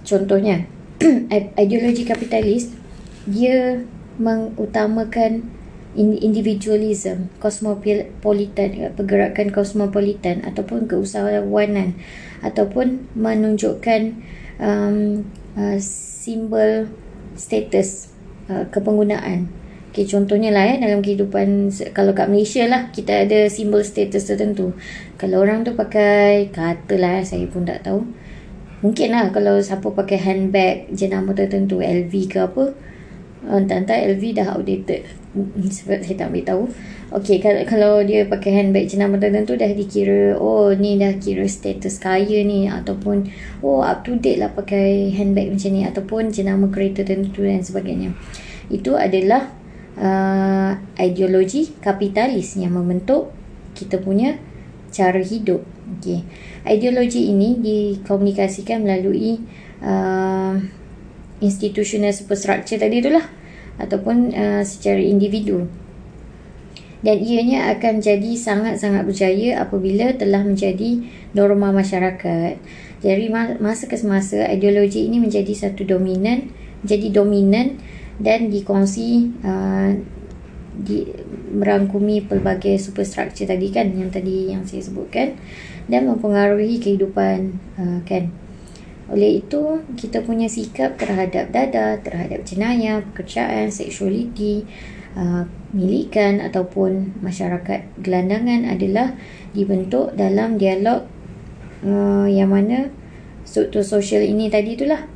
Contohnya, 0.06 0.66
ideologi 1.62 2.06
kapitalis 2.06 2.70
dia 3.26 3.82
mengutamakan 4.18 5.57
individualism, 5.96 7.32
cosmopolitan, 7.40 8.92
pergerakan 8.92 9.48
cosmopolitan 9.48 10.44
ataupun 10.44 10.84
keusahawanan 10.84 11.96
ataupun 12.44 13.08
menunjukkan 13.16 14.14
um, 14.60 15.24
uh, 15.56 15.78
simbol 15.80 16.86
status 17.34 18.12
uh, 18.52 18.68
kepenggunaan. 18.68 19.48
Okay, 19.88 20.04
contohnya 20.04 20.52
lah 20.52 20.68
ya, 20.68 20.84
dalam 20.84 21.00
kehidupan, 21.00 21.72
kalau 21.96 22.12
kat 22.12 22.28
Malaysia 22.28 22.68
lah, 22.68 22.92
kita 22.92 23.24
ada 23.24 23.48
simbol 23.48 23.80
status 23.80 24.28
tertentu. 24.28 24.76
Kalau 25.16 25.40
orang 25.40 25.64
tu 25.64 25.72
pakai, 25.72 26.52
katalah 26.52 27.24
saya 27.24 27.48
pun 27.48 27.64
tak 27.64 27.88
tahu. 27.88 28.04
Mungkin 28.84 29.10
lah 29.10 29.34
kalau 29.34 29.58
siapa 29.58 29.90
pakai 29.90 30.20
handbag 30.22 30.92
jenama 30.94 31.34
tertentu, 31.34 31.82
LV 31.82 32.12
ke 32.30 32.38
apa, 32.38 32.78
entah-entah 33.44 33.98
LV 34.14 34.22
dah 34.34 34.46
outdated. 34.56 35.06
Sebab 35.68 36.02
saya 36.02 36.16
tak 36.26 36.34
tahu 36.42 36.66
Okay, 37.08 37.40
kalau, 37.40 37.64
kalau 37.64 37.94
dia 38.04 38.28
pakai 38.28 38.52
handbag 38.52 38.84
jenama 38.84 39.16
tertentu 39.16 39.56
dah 39.56 39.72
dikira 39.72 40.36
oh 40.36 40.76
ni 40.76 41.00
dah 41.00 41.16
kira 41.16 41.48
status 41.48 41.96
kaya 41.96 42.44
ni 42.44 42.68
ataupun 42.68 43.32
oh 43.64 43.80
up 43.80 44.04
to 44.04 44.20
date 44.20 44.36
lah 44.36 44.52
pakai 44.52 45.08
handbag 45.16 45.48
macam 45.48 45.72
ni 45.72 45.88
ataupun 45.88 46.28
jenama 46.28 46.68
kereta 46.68 47.08
tertentu 47.08 47.48
dan 47.48 47.64
sebagainya. 47.64 48.12
Itu 48.68 49.00
adalah 49.00 49.48
uh, 49.96 50.76
ideologi 51.00 51.72
kapitalis 51.80 52.60
yang 52.60 52.76
membentuk 52.76 53.32
kita 53.72 53.96
punya 54.04 54.36
cara 54.92 55.24
hidup. 55.24 55.64
Okay. 55.88 56.20
ideologi 56.68 57.32
ini 57.32 57.56
dikomunikasikan 57.64 58.84
melalui 58.84 59.40
uh, 59.80 60.60
institutional 61.38 62.10
superstructure 62.14 62.78
tadi 62.78 63.02
itulah 63.02 63.26
ataupun 63.78 64.34
uh, 64.34 64.62
secara 64.66 64.98
individu. 64.98 65.70
dan 66.98 67.22
ianya 67.22 67.70
akan 67.78 68.02
jadi 68.02 68.34
sangat-sangat 68.34 69.06
berjaya 69.06 69.62
apabila 69.62 70.10
telah 70.18 70.42
menjadi 70.42 71.06
norma 71.30 71.70
masyarakat. 71.70 72.58
Jadi 72.98 73.30
masa 73.62 73.86
ke 73.86 73.94
semasa 73.94 74.42
ideologi 74.50 75.06
ini 75.06 75.22
menjadi 75.22 75.54
satu 75.54 75.86
dominan, 75.86 76.50
jadi 76.82 77.14
dominan 77.14 77.78
dan 78.18 78.50
dikongsi 78.50 79.30
uh, 79.46 79.94
di 80.78 81.06
merangkumi 81.54 82.26
pelbagai 82.26 82.78
superstructure 82.82 83.46
tadi 83.46 83.70
kan 83.70 83.94
yang 83.94 84.10
tadi 84.10 84.50
yang 84.50 84.66
saya 84.66 84.82
sebutkan 84.82 85.38
dan 85.86 86.10
mempengaruhi 86.10 86.82
kehidupan 86.82 87.54
uh, 87.78 88.02
kan. 88.02 88.47
Oleh 89.08 89.40
itu, 89.40 89.80
kita 89.96 90.20
punya 90.20 90.52
sikap 90.52 91.00
terhadap 91.00 91.48
dada, 91.48 91.96
terhadap 92.04 92.44
jenayah, 92.44 93.00
pekerjaan, 93.00 93.72
seksualiti, 93.72 94.68
uh, 95.16 95.48
milikan 95.72 96.44
ataupun 96.44 97.16
masyarakat 97.24 97.88
gelandangan 98.04 98.68
adalah 98.68 99.16
dibentuk 99.56 100.12
dalam 100.12 100.60
dialog 100.60 101.08
uh, 101.88 102.28
yang 102.28 102.52
mana 102.52 102.92
struktur 103.48 103.80
sosial 103.80 104.20
ini 104.20 104.52
tadi 104.52 104.76
itulah. 104.76 105.08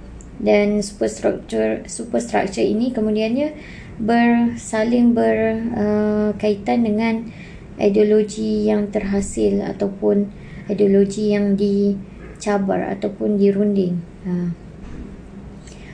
Dan 0.43 0.81
superstructure 0.83 1.87
superstructure 1.87 2.65
ini 2.65 2.91
kemudiannya 2.91 3.55
bersaling 4.01 5.15
berkaitan 5.15 6.83
uh, 6.83 6.87
dengan 6.89 7.15
ideologi 7.79 8.67
yang 8.67 8.89
terhasil 8.91 9.63
ataupun 9.63 10.33
ideologi 10.67 11.37
yang 11.37 11.55
di 11.55 11.95
cabar 12.43 12.91
ataupun 12.91 13.39
dirunding. 13.39 14.03
Ha. 14.27 14.51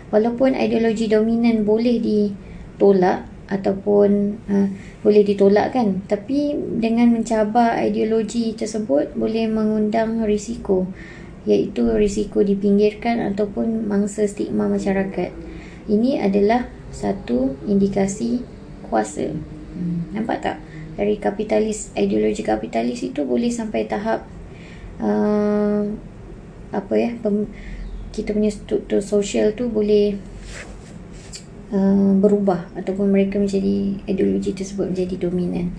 Walaupun 0.08 0.56
ideologi 0.56 1.04
dominan 1.04 1.68
boleh 1.68 2.00
ditolak 2.00 3.28
ataupun 3.48 4.36
uh, 4.48 4.68
boleh 5.00 5.24
ditolak 5.24 5.72
kan 5.72 6.04
tapi 6.04 6.52
dengan 6.56 7.16
mencabar 7.16 7.80
ideologi 7.80 8.52
tersebut 8.52 9.16
boleh 9.16 9.48
mengundang 9.48 10.20
risiko 10.28 10.84
iaitu 11.48 11.96
risiko 11.96 12.44
dipinggirkan 12.44 13.24
ataupun 13.32 13.88
mangsa 13.88 14.28
stigma 14.28 14.68
masyarakat 14.68 15.32
ini 15.88 16.20
adalah 16.20 16.68
satu 16.92 17.56
indikasi 17.64 18.44
kuasa 18.84 19.32
hmm, 19.32 20.12
nampak 20.12 20.44
tak 20.44 20.56
dari 21.00 21.16
kapitalis 21.16 21.88
ideologi 21.96 22.44
kapitalis 22.44 23.00
itu 23.00 23.24
boleh 23.24 23.48
sampai 23.48 23.88
tahap 23.88 24.28
uh, 25.00 25.88
apa 26.74 26.94
ya 26.96 27.10
pem, 27.20 27.48
kita 28.12 28.34
punya 28.34 28.52
struktur 28.52 29.00
sosial 29.00 29.54
tu 29.56 29.68
boleh 29.68 30.16
uh, 31.72 32.12
berubah 32.18 32.68
ataupun 32.76 33.12
mereka 33.12 33.40
menjadi 33.40 34.02
ideologi 34.08 34.52
tersebut 34.52 34.92
menjadi 34.92 35.28
dominan 35.28 35.72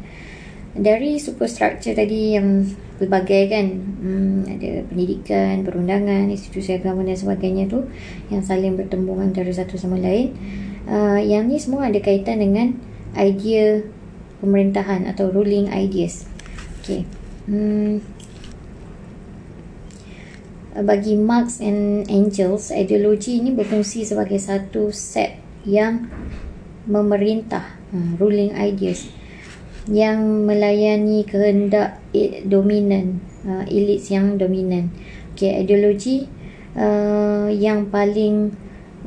dari 0.78 1.18
superstructure 1.18 1.98
tadi 1.98 2.38
yang 2.38 2.62
pelbagai 3.02 3.50
kan 3.50 3.66
hmm, 3.74 4.38
ada 4.46 4.72
pendidikan, 4.86 5.66
perundangan, 5.66 6.30
institusi 6.30 6.78
agama 6.78 7.02
dan 7.02 7.18
sebagainya 7.18 7.66
tu 7.66 7.90
yang 8.30 8.46
saling 8.46 8.78
bertembung 8.78 9.18
antara 9.24 9.50
satu 9.50 9.80
sama 9.80 9.98
lain 9.98 10.36
uh, 10.86 11.18
yang 11.18 11.50
ni 11.50 11.58
semua 11.58 11.90
ada 11.90 11.98
kaitan 11.98 12.44
dengan 12.44 12.78
idea 13.18 13.82
pemerintahan 14.40 15.10
atau 15.10 15.34
ruling 15.34 15.74
ideas 15.74 16.30
okay. 16.80 17.04
hmm, 17.50 18.00
bagi 20.84 21.20
Marx 21.20 21.60
and 21.60 22.08
Engels, 22.08 22.72
ideologi 22.72 23.40
ini 23.40 23.52
berfungsi 23.56 24.08
sebagai 24.08 24.40
satu 24.40 24.94
set 24.94 25.40
yang 25.68 26.08
memerintah 26.90 27.78
hmm, 27.92 28.18
ruling 28.18 28.56
ideas 28.56 29.12
yang 29.90 30.46
melayani 30.46 31.26
kehendak 31.26 31.98
dominan 32.46 33.24
uh, 33.46 33.66
elit 33.66 34.06
yang 34.12 34.38
dominan. 34.38 34.94
Okay, 35.34 35.64
ideologi 35.64 36.28
uh, 36.76 37.48
yang 37.50 37.88
paling 37.90 38.54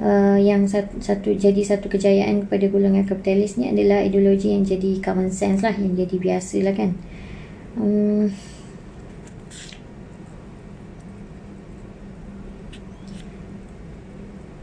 uh, 0.00 0.38
yang 0.40 0.66
satu, 0.66 0.98
satu 0.98 1.28
jadi 1.37 1.62
satu 1.62 1.87
kejayaan 1.87 2.48
kepada 2.48 2.66
golongan 2.72 3.04
kapitalis 3.04 3.61
ni 3.61 3.68
adalah 3.70 4.02
ideologi 4.02 4.50
yang 4.50 4.64
jadi 4.66 4.98
common 4.98 5.30
sense 5.30 5.62
lah 5.62 5.74
yang 5.76 5.94
jadi 5.94 6.16
biasa 6.18 6.56
lah 6.64 6.74
kan. 6.74 6.90
Um, 7.78 8.32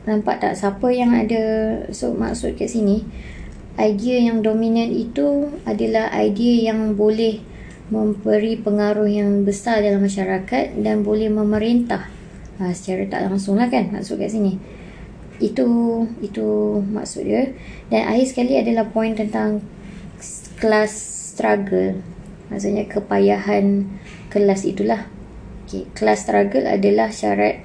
Nampak 0.09 0.41
tak 0.41 0.57
siapa 0.57 0.89
yang 0.89 1.13
ada 1.13 1.41
so, 1.93 2.17
maksud 2.17 2.57
kat 2.57 2.65
sini? 2.65 3.05
Idea 3.77 4.25
yang 4.25 4.41
dominan 4.41 4.89
itu 4.89 5.53
adalah 5.69 6.09
idea 6.17 6.73
yang 6.73 6.97
boleh 6.97 7.37
memberi 7.93 8.57
pengaruh 8.57 9.05
yang 9.05 9.45
besar 9.45 9.85
dalam 9.85 10.01
masyarakat 10.01 10.81
dan 10.81 11.05
boleh 11.05 11.29
memerintah. 11.29 12.09
Ha, 12.57 12.73
secara 12.73 13.05
tak 13.05 13.29
langsung 13.29 13.61
lah 13.61 13.69
kan 13.69 13.93
maksud 13.93 14.17
kat 14.17 14.33
sini. 14.33 14.57
Itu 15.37 15.69
itu 16.25 16.81
maksud 16.89 17.29
dia. 17.29 17.53
Dan 17.93 18.09
akhir 18.09 18.33
sekali 18.33 18.57
adalah 18.57 18.89
point 18.89 19.13
tentang 19.13 19.61
class 20.57 20.89
struggle. 21.37 22.01
Maksudnya 22.49 22.89
kepayahan 22.89 23.85
kelas 24.33 24.65
itulah. 24.65 25.05
Okay. 25.69 25.85
class 25.93 26.25
struggle 26.25 26.65
adalah 26.65 27.13
syarat 27.13 27.61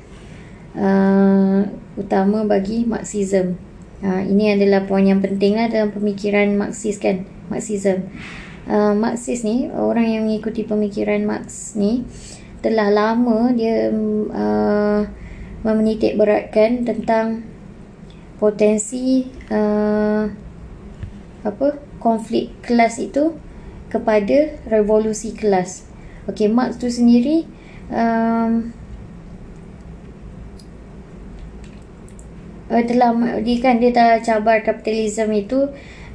uh, 0.74 1.66
utama 1.94 2.44
bagi 2.46 2.86
Marxism. 2.86 3.58
Uh, 4.04 4.20
ini 4.26 4.52
adalah 4.52 4.84
poin 4.84 5.06
yang 5.06 5.24
penting 5.24 5.56
lah 5.56 5.70
dalam 5.70 5.94
pemikiran 5.94 6.52
Marxis 6.58 7.00
kan, 7.00 7.24
Marxism. 7.48 8.10
Uh, 8.68 8.92
Marxis 8.92 9.44
ni, 9.44 9.70
orang 9.72 10.08
yang 10.08 10.22
mengikuti 10.28 10.64
pemikiran 10.64 11.24
Marx 11.24 11.72
ni, 11.76 12.04
telah 12.64 12.88
lama 12.88 13.52
dia 13.52 13.92
uh, 14.32 15.04
memenitik 15.64 16.16
beratkan 16.16 16.84
tentang 16.84 17.44
potensi 18.40 19.28
uh, 19.52 20.28
apa 21.44 21.76
konflik 22.00 22.56
kelas 22.64 23.00
itu 23.00 23.36
kepada 23.92 24.60
revolusi 24.68 25.36
kelas. 25.36 25.84
Okey, 26.24 26.48
Marx 26.48 26.80
tu 26.80 26.88
sendiri 26.88 27.44
um, 27.92 28.72
uh, 32.70 32.82
telah 32.84 33.10
dia 33.42 33.56
kan 33.60 33.80
dia 33.80 33.90
telah 33.90 34.20
cabar 34.20 34.62
kapitalisme 34.64 35.32
itu 35.34 35.68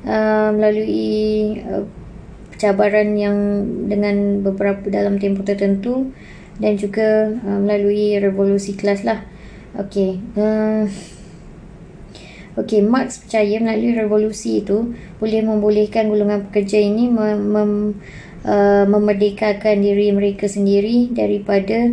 uh, 0.05 0.49
melalui 0.53 1.59
uh, 1.65 1.85
cabaran 2.59 3.15
yang 3.15 3.37
dengan 3.87 4.43
beberapa 4.43 4.83
dalam 4.91 5.17
tempoh 5.17 5.47
tertentu 5.47 6.11
dan 6.59 6.75
juga 6.75 7.31
uh, 7.31 7.59
melalui 7.59 8.19
revolusi 8.19 8.75
kelas 8.75 9.07
lah. 9.07 9.23
Okey. 9.79 10.19
Uh, 10.35 10.85
Okey, 12.59 12.83
Marx 12.83 13.23
percaya 13.23 13.55
melalui 13.63 13.95
revolusi 13.95 14.59
itu 14.59 14.91
boleh 15.15 15.39
membolehkan 15.39 16.11
golongan 16.11 16.51
pekerja 16.51 16.75
ini 16.75 17.07
mem, 17.07 17.39
mem, 17.39 17.71
uh, 18.43 18.83
memerdekakan 18.83 19.79
diri 19.79 20.11
mereka 20.11 20.51
sendiri 20.51 21.07
daripada 21.15 21.87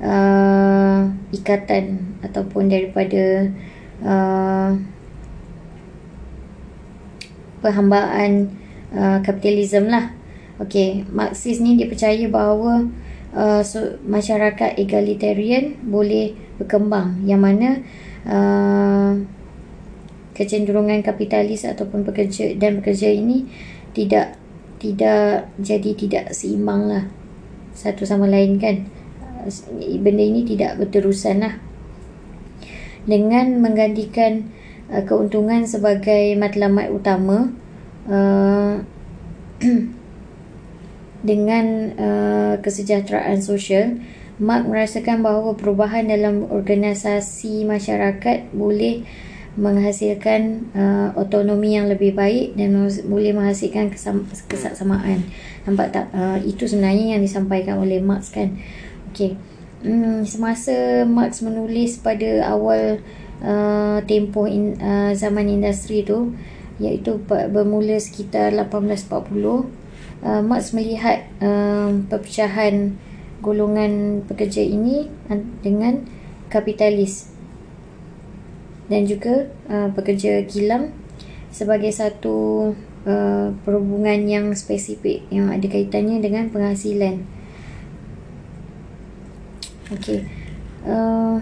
uh, 0.00 1.12
ikatan 1.28 2.16
ataupun 2.24 2.72
daripada 2.72 3.52
Uh, 3.98 4.78
perhambaan 7.58 8.54
uh, 8.94 9.18
kapitalisme 9.26 9.90
lah. 9.90 10.14
Okay, 10.58 11.06
Marxis 11.10 11.62
ni 11.62 11.78
dia 11.78 11.86
percaya 11.86 12.26
bahawa 12.26 12.86
uh, 13.34 13.62
so, 13.62 13.98
masyarakat 14.06 14.78
egalitarian 14.78 15.78
boleh 15.86 16.34
berkembang. 16.58 17.22
Yang 17.26 17.40
mana 17.42 17.68
uh, 18.26 19.12
kecenderungan 20.34 21.02
kapitalis 21.02 21.66
ataupun 21.66 22.06
pekerja 22.06 22.54
dan 22.54 22.78
pekerja 22.78 23.10
ini 23.10 23.46
tidak 23.94 24.38
tidak 24.78 25.50
jadi 25.58 25.90
tidak 25.98 26.24
seimbang 26.34 26.86
lah. 26.86 27.04
Satu 27.74 28.06
sama 28.06 28.30
lain 28.30 28.58
kan. 28.58 28.86
Benda 30.02 30.22
ini 30.22 30.42
tidak 30.42 30.78
berterusan 30.82 31.42
lah 31.42 31.67
dengan 33.04 33.60
menggantikan 33.60 34.48
uh, 34.90 35.04
keuntungan 35.04 35.68
sebagai 35.68 36.34
matlamat 36.34 36.90
utama 36.90 37.52
uh, 38.08 38.82
dengan 41.28 41.66
uh, 41.98 42.54
kesejahteraan 42.62 43.42
sosial 43.42 43.98
Mark 44.38 44.70
merasakan 44.70 45.26
bahawa 45.26 45.58
perubahan 45.58 46.06
dalam 46.06 46.46
organisasi 46.46 47.66
masyarakat 47.66 48.54
boleh 48.54 49.02
menghasilkan 49.58 50.70
uh, 50.78 51.10
autonomi 51.18 51.74
yang 51.74 51.90
lebih 51.90 52.14
baik 52.14 52.54
dan 52.54 52.78
boleh 53.10 53.34
menghasilkan 53.34 53.90
kesamaan. 54.46 55.26
Nampak 55.66 55.90
tak? 55.90 56.06
Uh, 56.14 56.38
itu 56.46 56.70
sebenarnya 56.70 57.18
yang 57.18 57.22
disampaikan 57.26 57.82
oleh 57.82 57.98
Marx 57.98 58.30
kan. 58.30 58.54
Okay 59.10 59.34
hmm, 59.82 60.26
semasa 60.26 61.04
Marx 61.04 61.42
menulis 61.42 61.98
pada 62.00 62.48
awal 62.50 63.02
uh, 63.42 63.98
tempoh 64.06 64.46
in, 64.46 64.78
uh, 64.78 65.12
zaman 65.14 65.46
industri 65.50 66.02
tu 66.02 66.34
iaitu 66.78 67.18
bermula 67.26 67.98
sekitar 67.98 68.54
1840 68.54 69.66
uh, 70.22 70.42
Marx 70.42 70.70
melihat 70.74 71.26
uh, 71.42 71.90
perpecahan 72.06 72.94
golongan 73.38 74.22
pekerja 74.26 74.62
ini 74.62 75.06
dengan 75.62 76.02
kapitalis 76.50 77.30
dan 78.88 79.04
juga 79.04 79.52
uh, 79.68 79.92
pekerja 79.92 80.42
kilang 80.48 80.90
sebagai 81.52 81.92
satu 81.92 82.72
uh, 83.04 83.48
perhubungan 83.62 84.26
yang 84.26 84.46
spesifik 84.56 85.22
yang 85.28 85.52
ada 85.52 85.64
kaitannya 85.68 86.18
dengan 86.18 86.48
penghasilan. 86.48 87.37
Okey. 89.88 90.28
Uh, 90.84 91.40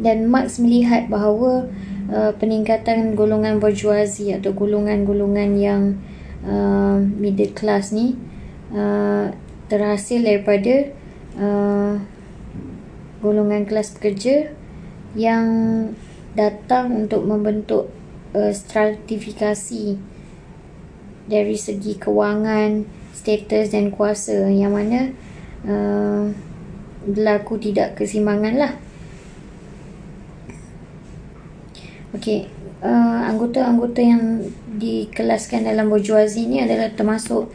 dan 0.00 0.26
Marx 0.26 0.58
melihat 0.58 1.06
bahawa 1.06 1.70
uh, 2.10 2.32
peningkatan 2.34 3.14
golongan 3.14 3.62
bourgeoisie 3.62 4.34
atau 4.34 4.50
golongan-golongan 4.50 5.50
yang 5.54 5.82
uh, 6.42 6.98
middle 6.98 7.54
class 7.54 7.94
ni 7.94 8.16
terhasil 9.66 10.22
daripada 10.22 10.94
golongan 13.18 13.66
kelas 13.66 13.98
pekerja 13.98 14.54
yang 15.18 15.46
datang 16.38 17.06
untuk 17.06 17.26
membentuk 17.26 17.90
uh, 18.34 18.54
stratifikasi 18.54 19.98
dari 21.26 21.56
segi 21.58 21.98
kewangan, 21.98 22.86
status 23.14 23.70
dan 23.74 23.90
kuasa 23.90 24.50
yang 24.50 24.74
mana 24.74 25.14
uh, 25.66 26.30
berlaku 27.04 27.56
tidak 27.60 27.96
kesimbangan 27.96 28.54
lah. 28.56 28.72
Okey, 32.10 32.50
uh, 32.82 33.20
anggota-anggota 33.30 34.00
yang 34.02 34.42
dikelaskan 34.80 35.70
dalam 35.70 35.86
bourgeoisie 35.88 36.50
ni 36.50 36.58
adalah 36.58 36.90
termasuk 36.90 37.52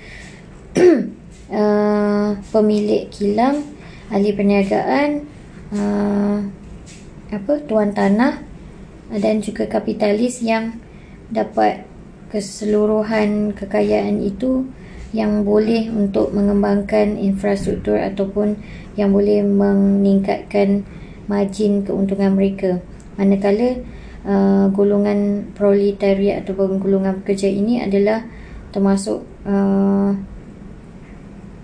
uh, 1.51 2.29
pemilik 2.53 3.11
kilang, 3.11 3.67
ahli 4.07 4.31
perniagaan, 4.31 5.27
uh, 5.75 6.39
apa 7.35 7.53
tuan 7.67 7.91
tanah 7.91 8.41
dan 9.11 9.43
juga 9.43 9.67
kapitalis 9.67 10.39
yang 10.39 10.79
dapat 11.29 11.83
keseluruhan 12.29 13.53
kekayaan 13.53 14.21
itu 14.21 14.65
yang 15.15 15.47
boleh 15.47 15.87
untuk 15.95 16.35
mengembangkan 16.35 17.15
infrastruktur 17.15 17.95
ataupun 17.95 18.59
yang 18.99 19.15
boleh 19.15 19.39
meningkatkan 19.47 20.83
margin 21.31 21.87
keuntungan 21.87 22.35
mereka. 22.35 22.83
Manakala 23.15 23.79
uh, 24.27 24.67
golongan 24.75 25.49
proletariat 25.55 26.43
ataupun 26.43 26.83
golongan 26.83 27.23
pekerja 27.23 27.47
ini 27.47 27.79
adalah 27.79 28.27
termasuk 28.75 29.23
uh, 29.47 30.11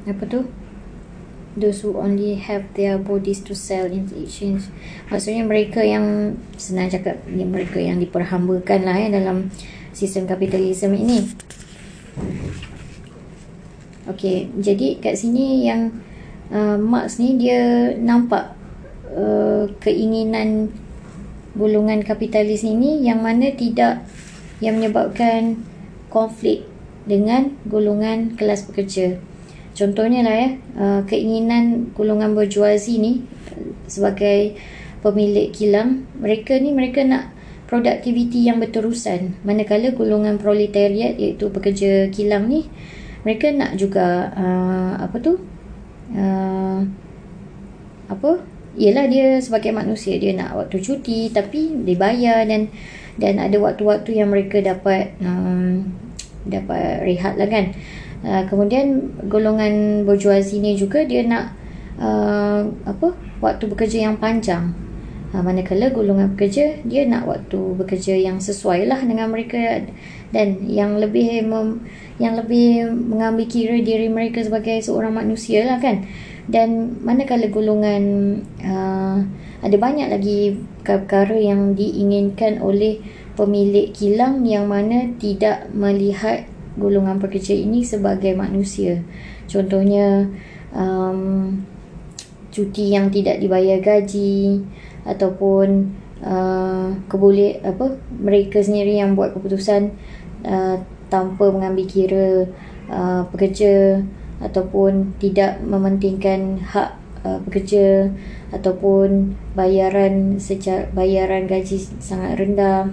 apa 0.07 0.23
tu? 0.31 0.47
Those 1.51 1.83
who 1.83 1.99
only 1.99 2.39
have 2.39 2.71
their 2.79 2.95
bodies 2.95 3.43
to 3.43 3.51
sell 3.51 3.83
in 3.83 4.07
exchange. 4.15 4.71
Maksudnya 5.11 5.43
mereka 5.43 5.83
yang 5.83 6.39
senang 6.55 6.87
cakap 6.87 7.19
mereka 7.27 7.83
yang 7.83 7.99
diperhambakan 7.99 8.87
lah 8.87 8.95
ya 8.95 9.11
dalam 9.11 9.51
sistem 9.91 10.23
kapitalisme 10.23 10.95
ini 10.95 11.27
Okay, 14.09 14.49
jadi 14.57 14.97
kat 14.97 15.13
sini 15.13 15.61
yang 15.69 16.01
uh, 16.49 16.73
Marx 16.81 17.21
ni 17.21 17.37
dia 17.37 17.93
nampak 17.93 18.57
uh, 19.13 19.69
keinginan 19.77 20.73
golongan 21.53 22.01
kapitalis 22.01 22.65
ini 22.65 23.05
yang 23.05 23.21
mana 23.21 23.53
tidak 23.53 24.01
yang 24.57 24.81
menyebabkan 24.81 25.61
konflik 26.09 26.65
dengan 27.05 27.53
golongan 27.69 28.33
kelas 28.33 28.65
pekerja. 28.65 29.21
Contohnya 29.77 30.25
lah 30.25 30.35
ya, 30.35 30.49
uh, 30.77 31.01
keinginan 31.05 31.93
golongan 31.93 32.33
bourgeoisie 32.33 32.97
ni 32.97 33.13
sebagai 33.85 34.57
pemilik 35.05 35.53
kilang, 35.53 36.09
mereka 36.17 36.57
ni 36.57 36.73
mereka 36.73 37.05
nak 37.05 37.33
produktiviti 37.69 38.49
yang 38.49 38.57
berterusan. 38.57 39.39
Manakala 39.47 39.95
golongan 39.95 40.41
proletariat 40.41 41.15
iaitu 41.15 41.47
pekerja 41.53 42.11
kilang 42.11 42.51
ni, 42.51 42.67
mereka 43.21 43.53
nak 43.53 43.77
juga 43.77 44.33
uh, 44.33 44.93
apa 44.97 45.17
tu? 45.21 45.37
Uh, 46.13 46.81
apa? 48.09 48.41
Yelah 48.71 49.05
dia 49.11 49.35
sebagai 49.43 49.75
manusia 49.75 50.15
dia 50.15 50.31
nak 50.31 50.55
waktu 50.55 50.79
cuti 50.79 51.27
tapi 51.29 51.75
dibayar 51.83 52.47
dan 52.47 52.71
dan 53.19 53.37
ada 53.37 53.59
waktu-waktu 53.59 54.23
yang 54.23 54.31
mereka 54.31 54.63
dapat 54.63 55.11
um, 55.19 55.91
dapat 56.47 57.03
rehat 57.03 57.35
lah 57.35 57.47
kan. 57.51 57.75
Uh, 58.21 58.43
kemudian 58.47 59.11
golongan 59.27 60.05
bourgeoisie 60.05 60.61
ni 60.61 60.77
juga 60.77 61.03
dia 61.03 61.25
nak 61.25 61.51
uh, 61.99 62.63
apa 62.87 63.13
waktu 63.43 63.65
bekerja 63.67 64.07
yang 64.07 64.15
panjang. 64.17 64.71
Uh, 65.31 65.43
manakala 65.43 65.91
golongan 65.91 66.31
pekerja 66.35 66.79
dia 66.83 67.07
nak 67.07 67.27
waktu 67.27 67.59
bekerja 67.79 68.19
yang 68.19 68.39
sesuai 68.39 68.87
lah 68.87 68.99
dengan 69.03 69.31
mereka 69.31 69.83
dan 70.31 70.63
yang 70.67 70.99
lebih 70.99 71.43
mem, 71.43 71.83
yang 72.21 72.37
lebih 72.37 72.93
mengambil 72.93 73.49
kira 73.49 73.81
diri 73.81 74.05
mereka 74.13 74.45
sebagai 74.45 74.77
seorang 74.85 75.17
manusia 75.17 75.65
lah 75.65 75.81
kan. 75.81 76.05
Dan 76.45 77.01
manakala 77.01 77.49
golongan 77.49 78.03
uh, 78.61 79.17
ada 79.61 79.77
banyak 79.77 80.07
lagi 80.13 80.61
perkara 80.85 81.33
yang 81.33 81.73
diinginkan 81.73 82.61
oleh 82.61 83.01
pemilik 83.33 83.89
kilang 83.89 84.45
yang 84.45 84.69
mana 84.69 85.09
tidak 85.17 85.69
melihat 85.73 86.45
golongan 86.77 87.17
pekerja 87.17 87.57
ini 87.57 87.81
sebagai 87.81 88.37
manusia. 88.37 89.01
Contohnya 89.49 90.29
um, 90.71 91.61
cuti 92.51 92.93
yang 92.93 93.09
tidak 93.09 93.39
dibayar 93.39 93.79
gaji 93.79 94.61
ataupun 95.07 95.89
uh, 96.21 96.93
keboleh 97.07 97.63
apa 97.63 97.97
mereka 98.11 98.61
sendiri 98.61 98.99
yang 98.99 99.17
buat 99.17 99.33
keputusan 99.33 99.91
uh, 100.45 100.77
tanpa 101.11 101.51
mengambil 101.51 101.85
kira 101.85 102.47
uh, 102.87 103.27
pekerja 103.29 103.99
ataupun 104.39 105.13
tidak 105.19 105.59
mementingkan 105.61 106.63
hak 106.63 106.95
uh, 107.27 107.37
pekerja 107.45 108.09
ataupun 108.55 109.35
bayaran 109.53 110.39
secara 110.39 110.87
bayaran 110.95 111.45
gaji 111.45 111.77
sangat 111.99 112.39
rendah 112.39 112.89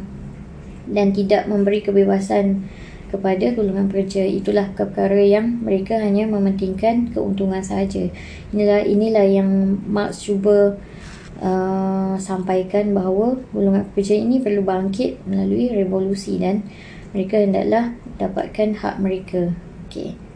dan 0.90 1.14
tidak 1.14 1.46
memberi 1.46 1.81
kebebasan 1.81 2.66
kepada 3.09 3.57
golongan 3.57 3.88
pekerja. 3.88 4.24
Itulah 4.28 4.68
perkara 4.76 5.16
yang 5.16 5.64
mereka 5.64 5.96
hanya 5.96 6.28
mementingkan 6.28 7.09
keuntungan 7.12 7.64
sahaja. 7.64 8.12
Inilah 8.52 8.85
inilah 8.85 9.24
yang 9.24 9.48
Marx 9.88 10.28
cuba 10.28 10.76
uh, 11.40 12.14
sampaikan 12.20 12.92
bahawa 12.92 13.40
golongan 13.54 13.88
pekerja 13.92 14.14
ini 14.20 14.44
perlu 14.44 14.61
bangkit 14.61 15.24
melalui 15.24 15.72
revolusi 15.72 16.37
dan 16.37 16.68
mereka 17.16 17.40
hendaklah 17.40 17.96
dapatkan 18.20 18.70
hak 18.83 18.96
mereka. 19.02 19.42
Okey 19.87 20.28